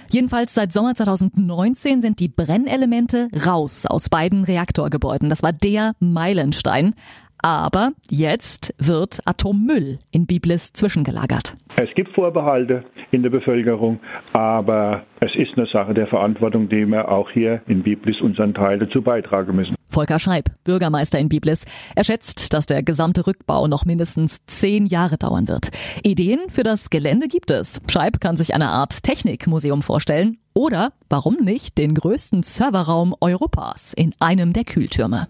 Jedenfalls 0.08 0.54
seit 0.54 0.72
Sommer 0.72 0.94
2019 0.94 2.00
sind 2.00 2.20
die 2.20 2.28
Brennelemente 2.28 3.28
raus 3.44 3.86
aus 3.86 4.08
beiden 4.08 4.44
Reaktorgebäuden. 4.44 5.30
Das 5.30 5.42
war 5.42 5.52
der 5.52 5.94
Meilenstein. 5.98 6.94
Aber 7.42 7.92
jetzt 8.10 8.74
wird 8.78 9.20
Atommüll 9.24 9.98
in 10.10 10.26
Biblis 10.26 10.72
zwischengelagert. 10.72 11.54
Es 11.76 11.94
gibt 11.94 12.12
Vorbehalte 12.12 12.84
in 13.10 13.22
der 13.22 13.30
Bevölkerung, 13.30 14.00
aber 14.32 15.04
es 15.20 15.34
ist 15.34 15.56
eine 15.56 15.66
Sache 15.66 15.94
der 15.94 16.06
Verantwortung, 16.06 16.68
die 16.68 16.86
wir 16.86 17.10
auch 17.10 17.30
hier 17.30 17.62
in 17.66 17.82
Biblis 17.82 18.20
unseren 18.20 18.52
Teil 18.52 18.78
dazu 18.78 19.02
beitragen 19.02 19.56
müssen. 19.56 19.76
Volker 19.88 20.18
Scheib, 20.18 20.50
Bürgermeister 20.64 21.18
in 21.18 21.28
Biblis, 21.28 21.62
er 21.96 22.04
schätzt, 22.04 22.54
dass 22.54 22.66
der 22.66 22.82
gesamte 22.82 23.26
Rückbau 23.26 23.66
noch 23.66 23.84
mindestens 23.84 24.44
zehn 24.46 24.86
Jahre 24.86 25.18
dauern 25.18 25.48
wird. 25.48 25.70
Ideen 26.04 26.38
für 26.48 26.62
das 26.62 26.90
Gelände 26.90 27.26
gibt 27.26 27.50
es. 27.50 27.80
Scheib 27.88 28.20
kann 28.20 28.36
sich 28.36 28.54
eine 28.54 28.68
Art 28.68 29.02
Technikmuseum 29.02 29.82
vorstellen 29.82 30.38
oder, 30.54 30.92
warum 31.08 31.36
nicht, 31.36 31.76
den 31.76 31.94
größten 31.94 32.42
Serverraum 32.42 33.14
Europas 33.20 33.92
in 33.92 34.12
einem 34.20 34.52
der 34.52 34.64
Kühltürme. 34.64 35.28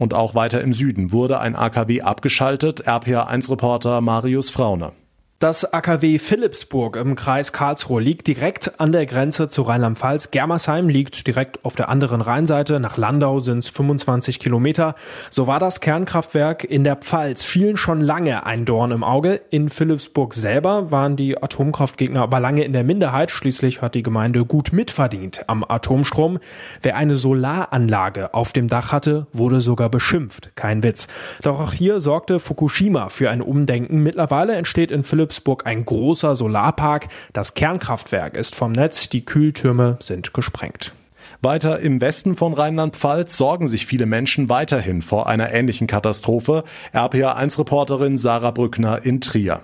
Und 0.00 0.14
auch 0.14 0.34
weiter 0.34 0.62
im 0.62 0.72
Süden 0.72 1.12
wurde 1.12 1.40
ein 1.40 1.54
AKW 1.54 2.00
abgeschaltet. 2.00 2.88
RPA1-Reporter 2.88 4.00
Marius 4.00 4.48
Frauner. 4.48 4.94
Das 5.40 5.72
AKW 5.72 6.18
Philipsburg 6.18 6.96
im 6.96 7.16
Kreis 7.16 7.54
Karlsruhe 7.54 8.02
liegt 8.02 8.26
direkt 8.26 8.78
an 8.78 8.92
der 8.92 9.06
Grenze 9.06 9.48
zu 9.48 9.62
Rheinland-Pfalz. 9.62 10.32
Germersheim 10.32 10.90
liegt 10.90 11.26
direkt 11.26 11.64
auf 11.64 11.74
der 11.76 11.88
anderen 11.88 12.20
Rheinseite. 12.20 12.78
Nach 12.78 12.98
Landau 12.98 13.40
sind 13.40 13.60
es 13.60 13.70
25 13.70 14.38
Kilometer. 14.38 14.96
So 15.30 15.46
war 15.46 15.58
das 15.58 15.80
Kernkraftwerk 15.80 16.64
in 16.64 16.84
der 16.84 16.96
Pfalz 16.96 17.42
vielen 17.42 17.78
schon 17.78 18.02
lange 18.02 18.44
ein 18.44 18.66
Dorn 18.66 18.90
im 18.90 19.02
Auge. 19.02 19.40
In 19.48 19.70
Philipsburg 19.70 20.34
selber 20.34 20.90
waren 20.90 21.16
die 21.16 21.42
Atomkraftgegner 21.42 22.20
aber 22.20 22.38
lange 22.38 22.64
in 22.64 22.74
der 22.74 22.84
Minderheit. 22.84 23.30
Schließlich 23.30 23.80
hat 23.80 23.94
die 23.94 24.02
Gemeinde 24.02 24.44
gut 24.44 24.74
mitverdient 24.74 25.44
am 25.46 25.64
Atomstrom. 25.66 26.38
Wer 26.82 26.96
eine 26.96 27.14
Solaranlage 27.14 28.34
auf 28.34 28.52
dem 28.52 28.68
Dach 28.68 28.92
hatte, 28.92 29.26
wurde 29.32 29.62
sogar 29.62 29.88
beschimpft. 29.88 30.50
Kein 30.54 30.82
Witz. 30.82 31.08
Doch 31.40 31.60
auch 31.60 31.72
hier 31.72 32.02
sorgte 32.02 32.40
Fukushima 32.40 33.08
für 33.08 33.30
ein 33.30 33.40
Umdenken. 33.40 34.02
Mittlerweile 34.02 34.56
entsteht 34.56 34.90
in 34.90 35.02
Philipsburg 35.02 35.29
Philipsburg 35.30 35.64
ein 35.64 35.84
großer 35.84 36.34
Solarpark. 36.34 37.06
Das 37.32 37.54
Kernkraftwerk 37.54 38.34
ist 38.34 38.56
vom 38.56 38.72
Netz, 38.72 39.08
die 39.08 39.24
Kühltürme 39.24 39.96
sind 40.00 40.34
gesprengt. 40.34 40.92
Weiter 41.40 41.78
im 41.78 42.00
Westen 42.00 42.34
von 42.34 42.52
Rheinland-Pfalz 42.52 43.36
sorgen 43.36 43.68
sich 43.68 43.86
viele 43.86 44.06
Menschen 44.06 44.48
weiterhin 44.48 45.02
vor 45.02 45.28
einer 45.28 45.52
ähnlichen 45.52 45.86
Katastrophe. 45.86 46.64
RPA1-Reporterin 46.92 48.16
Sarah 48.16 48.50
Brückner 48.50 49.04
in 49.04 49.20
Trier. 49.20 49.62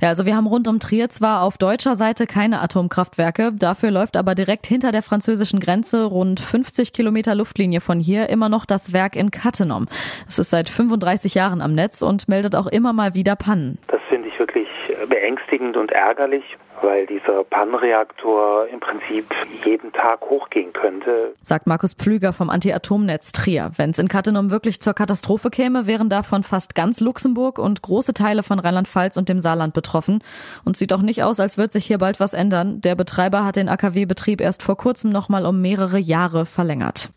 Ja, 0.00 0.08
also 0.08 0.26
wir 0.26 0.36
haben 0.36 0.46
rund 0.46 0.68
um 0.68 0.80
Trier 0.80 1.08
zwar 1.08 1.42
auf 1.42 1.58
deutscher 1.58 1.96
Seite 1.96 2.26
keine 2.26 2.60
Atomkraftwerke, 2.60 3.52
dafür 3.52 3.90
läuft 3.90 4.16
aber 4.16 4.34
direkt 4.34 4.66
hinter 4.66 4.92
der 4.92 5.02
französischen 5.02 5.60
Grenze 5.60 6.04
rund 6.04 6.40
50 6.40 6.92
Kilometer 6.92 7.34
Luftlinie 7.34 7.80
von 7.80 8.00
hier 8.00 8.28
immer 8.28 8.48
noch 8.48 8.64
das 8.64 8.92
Werk 8.92 9.16
in 9.16 9.30
Cattenom. 9.30 9.86
Es 10.28 10.38
ist 10.38 10.50
seit 10.50 10.68
35 10.68 11.34
Jahren 11.34 11.60
am 11.60 11.74
Netz 11.74 12.02
und 12.02 12.28
meldet 12.28 12.56
auch 12.56 12.66
immer 12.66 12.92
mal 12.92 13.14
wieder 13.14 13.36
Pannen. 13.36 13.78
Das 13.88 14.00
finde 14.08 14.28
ich 14.28 14.38
wirklich 14.38 14.68
beängstigend 15.08 15.76
und 15.76 15.92
ärgerlich 15.92 16.56
weil 16.82 17.06
dieser 17.06 17.44
Pannenreaktor 17.44 18.66
im 18.72 18.80
Prinzip 18.80 19.34
jeden 19.64 19.92
Tag 19.92 20.20
hochgehen 20.22 20.72
könnte. 20.72 21.34
Sagt 21.42 21.66
Markus 21.66 21.94
Pflüger 21.94 22.32
vom 22.32 22.50
Anti-Atom-Netz 22.50 23.32
Trier. 23.32 23.72
Wenn 23.76 23.90
es 23.90 23.98
in 23.98 24.08
Cattenom 24.08 24.50
wirklich 24.50 24.80
zur 24.80 24.94
Katastrophe 24.94 25.50
käme, 25.50 25.86
wären 25.86 26.08
davon 26.08 26.42
fast 26.42 26.74
ganz 26.74 27.00
Luxemburg 27.00 27.58
und 27.58 27.82
große 27.82 28.14
Teile 28.14 28.42
von 28.42 28.58
Rheinland-Pfalz 28.58 29.16
und 29.16 29.28
dem 29.28 29.40
Saarland 29.40 29.74
betroffen. 29.74 30.22
Und 30.64 30.76
sieht 30.76 30.92
auch 30.92 31.02
nicht 31.02 31.22
aus, 31.22 31.40
als 31.40 31.56
würde 31.56 31.72
sich 31.72 31.86
hier 31.86 31.98
bald 31.98 32.20
was 32.20 32.34
ändern. 32.34 32.80
Der 32.80 32.94
Betreiber 32.94 33.44
hat 33.44 33.56
den 33.56 33.68
AKW-Betrieb 33.68 34.40
erst 34.40 34.62
vor 34.62 34.76
kurzem 34.76 35.10
nochmal 35.10 35.46
um 35.46 35.60
mehrere 35.60 35.98
Jahre 35.98 36.46
verlängert. 36.46 37.10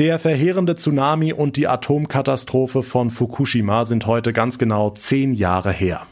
Der 0.00 0.18
verheerende 0.18 0.74
Tsunami 0.74 1.32
und 1.32 1.56
die 1.56 1.68
Atomkatastrophe 1.68 2.82
von 2.82 3.10
Fukushima 3.10 3.84
sind 3.84 4.06
heute 4.06 4.32
ganz 4.32 4.58
genau 4.58 4.90
zehn 4.90 5.30
Jahre 5.30 5.70
her. 5.70 6.04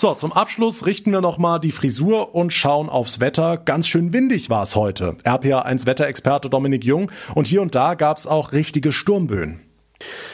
So, 0.00 0.14
zum 0.14 0.32
Abschluss 0.32 0.86
richten 0.86 1.10
wir 1.10 1.20
nochmal 1.20 1.58
die 1.58 1.72
Frisur 1.72 2.32
und 2.32 2.52
schauen 2.52 2.88
aufs 2.88 3.18
Wetter. 3.18 3.56
Ganz 3.56 3.88
schön 3.88 4.12
windig 4.12 4.48
war 4.48 4.62
es 4.62 4.76
heute. 4.76 5.16
RPA1 5.24 5.86
Wetterexperte 5.86 6.48
Dominik 6.48 6.84
Jung 6.84 7.10
und 7.34 7.48
hier 7.48 7.62
und 7.62 7.74
da 7.74 7.94
gab 7.94 8.16
es 8.16 8.28
auch 8.28 8.52
richtige 8.52 8.92
Sturmböen. 8.92 9.58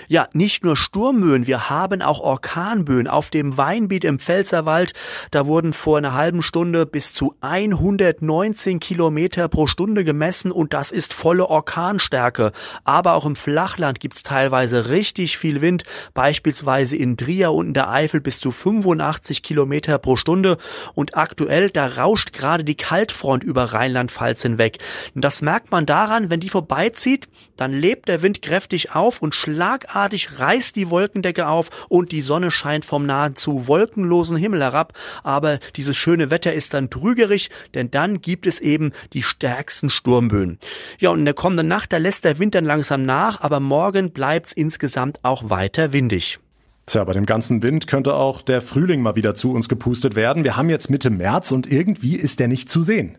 Ja, 0.07 0.29
nicht 0.35 0.65
nur 0.65 0.77
Sturmböen, 0.77 1.47
wir 1.47 1.71
haben 1.71 2.03
auch 2.03 2.21
Orkanböen. 2.21 3.09
Auf 3.09 3.31
dem 3.31 3.57
Weinbiet 3.57 4.05
im 4.05 4.19
Pfälzerwald, 4.19 4.93
da 5.31 5.47
wurden 5.47 5.73
vor 5.73 5.99
einer 5.99 6.13
halben 6.13 6.43
Stunde 6.43 6.85
bis 6.85 7.15
zu 7.15 7.35
119 7.41 8.81
Kilometer 8.81 9.49
pro 9.49 9.67
Stunde 9.67 10.05
gemessen 10.05 10.53
und 10.53 10.75
das 10.75 10.91
ist 10.91 11.15
volle 11.15 11.47
Orkanstärke. 11.49 12.53
Aber 12.85 13.15
auch 13.15 13.25
im 13.25 13.35
Flachland 13.37 13.99
gibt's 13.99 14.23
teilweise 14.23 14.91
richtig 14.91 15.39
viel 15.39 15.63
Wind, 15.63 15.85
beispielsweise 16.13 16.97
in 16.97 17.17
Trier 17.17 17.53
und 17.53 17.69
in 17.69 17.75
der 17.75 17.89
Eifel 17.89 18.21
bis 18.21 18.41
zu 18.41 18.51
85 18.51 19.43
Kilometer 19.43 19.99
pro 19.99 20.17
Stunde. 20.17 20.59
Und 20.95 21.17
aktuell, 21.17 21.71
da 21.71 21.87
rauscht 21.87 22.35
gerade 22.35 22.65
die 22.65 22.77
Kaltfront 22.77 23.43
über 23.43 23.65
Rheinland-Pfalz 23.65 24.43
hinweg. 24.43 24.79
Und 25.15 25.25
das 25.25 25.41
merkt 25.41 25.71
man 25.71 25.87
daran, 25.87 26.29
wenn 26.29 26.41
die 26.41 26.51
vorbeizieht, 26.51 27.29
dann 27.57 27.73
lebt 27.73 28.09
der 28.09 28.21
Wind 28.21 28.43
kräftig 28.43 28.95
auf 28.95 29.23
und 29.23 29.35
schlagartig 29.35 29.94
schlagartig 29.95 30.41
reißt 30.41 30.75
die 30.75 30.91
Wolkendecke 30.91 31.47
auf 31.47 31.71
und 31.89 32.11
die 32.11 32.21
Sonne 32.21 32.51
scheint 32.51 32.85
vom 32.85 33.07
nahezu 33.07 33.69
wolkenlosen 33.69 34.37
Himmel 34.37 34.61
herab. 34.61 34.93
Aber 35.23 35.61
dieses 35.77 35.97
schöne 35.97 36.31
Wetter 36.31 36.53
ist 36.53 36.75
dann 36.75 36.91
trügerisch, 36.91 37.49
denn 37.75 37.93
dann 37.93 38.21
gibt 38.21 38.47
es 38.47 38.59
eben 38.59 38.91
die 39.13 39.23
stärksten 39.23 39.91
Sturmböen. 39.91 40.59
Ja, 40.99 41.11
und 41.11 41.21
in 41.21 41.25
der 41.25 41.35
kommenden 41.35 41.69
Nacht, 41.69 41.93
da 41.93 41.99
lässt 41.99 42.25
der 42.25 42.41
Wind 42.41 42.57
dann 42.57 42.65
langsam 42.65 43.05
nach, 43.05 43.41
aber 43.41 43.61
morgen 43.61 44.11
bleibt 44.11 44.47
es 44.47 44.53
insgesamt 44.53 45.21
auch 45.23 45.49
weiter 45.49 45.93
windig. 45.93 46.41
Tja, 46.87 47.05
bei 47.05 47.13
dem 47.13 47.25
ganzen 47.25 47.63
Wind 47.63 47.87
könnte 47.87 48.15
auch 48.15 48.43
der 48.43 48.61
Frühling 48.63 49.01
mal 49.01 49.15
wieder 49.15 49.37
zu 49.37 49.53
uns 49.53 49.69
gepustet 49.69 50.17
werden. 50.17 50.43
Wir 50.43 50.57
haben 50.57 50.69
jetzt 50.69 50.91
Mitte 50.91 51.11
März 51.11 51.53
und 51.53 51.71
irgendwie 51.71 52.17
ist 52.17 52.41
der 52.41 52.49
nicht 52.49 52.69
zu 52.69 52.83
sehen. 52.83 53.17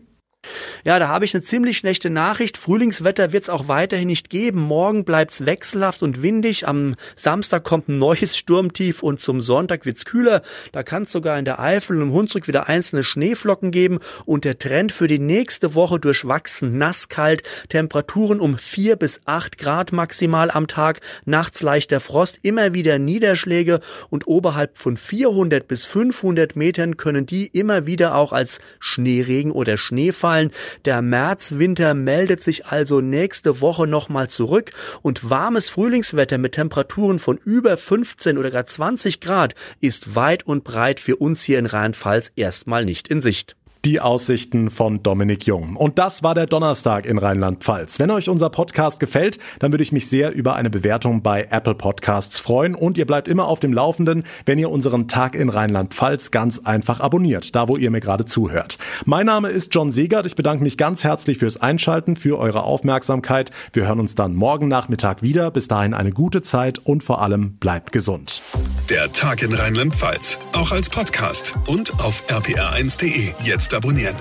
Ja, 0.84 0.98
da 0.98 1.08
habe 1.08 1.24
ich 1.24 1.34
eine 1.34 1.42
ziemlich 1.42 1.78
schlechte 1.78 2.10
Nachricht. 2.10 2.56
Frühlingswetter 2.56 3.32
wird 3.32 3.44
es 3.44 3.48
auch 3.48 3.68
weiterhin 3.68 4.08
nicht 4.08 4.30
geben. 4.30 4.60
Morgen 4.60 5.04
bleibt 5.04 5.32
es 5.32 5.46
wechselhaft 5.46 6.02
und 6.02 6.22
windig. 6.22 6.68
Am 6.68 6.94
Samstag 7.14 7.64
kommt 7.64 7.88
ein 7.88 7.98
neues 7.98 8.36
Sturmtief 8.36 9.02
und 9.02 9.20
zum 9.20 9.40
Sonntag 9.40 9.86
wird 9.86 9.98
es 9.98 10.04
kühler. 10.04 10.42
Da 10.72 10.82
kann 10.82 11.02
es 11.04 11.12
sogar 11.12 11.38
in 11.38 11.44
der 11.44 11.58
Eifel 11.58 11.96
und 11.96 12.02
im 12.02 12.12
Hunsrück 12.12 12.48
wieder 12.48 12.68
einzelne 12.68 13.02
Schneeflocken 13.02 13.70
geben. 13.70 13.98
Und 14.24 14.44
der 14.44 14.58
Trend 14.58 14.92
für 14.92 15.06
die 15.06 15.18
nächste 15.18 15.74
Woche 15.74 15.98
durchwachsen 15.98 16.78
nasskalt. 16.78 17.42
Temperaturen 17.68 18.40
um 18.40 18.58
vier 18.58 18.96
bis 18.96 19.20
acht 19.24 19.58
Grad 19.58 19.92
maximal 19.92 20.50
am 20.50 20.68
Tag. 20.68 21.00
Nachts 21.24 21.62
leichter 21.62 22.00
Frost, 22.00 22.38
immer 22.42 22.74
wieder 22.74 22.98
Niederschläge 22.98 23.80
und 24.10 24.26
oberhalb 24.26 24.76
von 24.76 24.96
400 24.96 25.66
bis 25.66 25.84
500 25.84 26.56
Metern 26.56 26.96
können 26.96 27.26
die 27.26 27.46
immer 27.46 27.86
wieder 27.86 28.14
auch 28.14 28.32
als 28.32 28.60
Schneeregen 28.78 29.50
oder 29.52 29.78
Schneefall 29.78 30.35
ausfallen. 30.36 30.50
Der 30.84 31.02
Märzwinter 31.02 31.94
meldet 31.94 32.42
sich 32.42 32.66
also 32.66 33.00
nächste 33.00 33.60
Woche 33.60 33.86
nochmal 33.86 34.28
zurück 34.28 34.72
und 35.02 35.28
warmes 35.28 35.70
Frühlingswetter 35.70 36.38
mit 36.38 36.52
Temperaturen 36.52 37.18
von 37.18 37.38
über 37.38 37.76
15 37.76 38.38
oder 38.38 38.50
gar 38.50 38.66
20 38.66 39.20
Grad 39.20 39.54
ist 39.80 40.14
weit 40.14 40.46
und 40.46 40.64
breit 40.64 41.00
für 41.00 41.16
uns 41.16 41.42
hier 41.42 41.58
in 41.58 41.66
Rheinland-Pfalz 41.66 42.32
erstmal 42.36 42.84
nicht 42.84 43.08
in 43.08 43.20
Sicht 43.20 43.56
die 43.86 44.00
Aussichten 44.00 44.68
von 44.68 45.04
Dominik 45.04 45.46
Jung. 45.46 45.76
Und 45.76 46.00
das 46.00 46.24
war 46.24 46.34
der 46.34 46.46
Donnerstag 46.46 47.06
in 47.06 47.18
Rheinland-Pfalz. 47.18 48.00
Wenn 48.00 48.10
euch 48.10 48.28
unser 48.28 48.50
Podcast 48.50 48.98
gefällt, 48.98 49.38
dann 49.60 49.72
würde 49.72 49.84
ich 49.84 49.92
mich 49.92 50.08
sehr 50.08 50.34
über 50.34 50.56
eine 50.56 50.70
Bewertung 50.70 51.22
bei 51.22 51.46
Apple 51.52 51.76
Podcasts 51.76 52.40
freuen 52.40 52.74
und 52.74 52.98
ihr 52.98 53.06
bleibt 53.06 53.28
immer 53.28 53.46
auf 53.46 53.60
dem 53.60 53.72
Laufenden, 53.72 54.24
wenn 54.44 54.58
ihr 54.58 54.70
unseren 54.70 55.06
Tag 55.06 55.36
in 55.36 55.50
Rheinland-Pfalz 55.50 56.32
ganz 56.32 56.58
einfach 56.64 56.98
abonniert, 56.98 57.54
da 57.54 57.68
wo 57.68 57.76
ihr 57.76 57.92
mir 57.92 58.00
gerade 58.00 58.24
zuhört. 58.24 58.76
Mein 59.04 59.26
Name 59.26 59.50
ist 59.50 59.72
John 59.72 59.92
Segert. 59.92 60.26
Ich 60.26 60.34
bedanke 60.34 60.64
mich 60.64 60.76
ganz 60.76 61.04
herzlich 61.04 61.38
fürs 61.38 61.56
Einschalten, 61.56 62.16
für 62.16 62.40
eure 62.40 62.64
Aufmerksamkeit. 62.64 63.52
Wir 63.72 63.86
hören 63.86 64.00
uns 64.00 64.16
dann 64.16 64.34
morgen 64.34 64.66
Nachmittag 64.66 65.22
wieder. 65.22 65.52
Bis 65.52 65.68
dahin 65.68 65.94
eine 65.94 66.10
gute 66.10 66.42
Zeit 66.42 66.80
und 66.80 67.04
vor 67.04 67.22
allem 67.22 67.52
bleibt 67.58 67.92
gesund. 67.92 68.42
Der 68.90 69.12
Tag 69.12 69.42
in 69.42 69.52
Rheinland-Pfalz, 69.52 70.40
auch 70.54 70.72
als 70.72 70.90
Podcast 70.90 71.54
und 71.66 72.00
auf 72.00 72.24
rpr1.de. 72.28 73.32
Jetzt 73.44 73.75
abonnieren. 73.76 74.16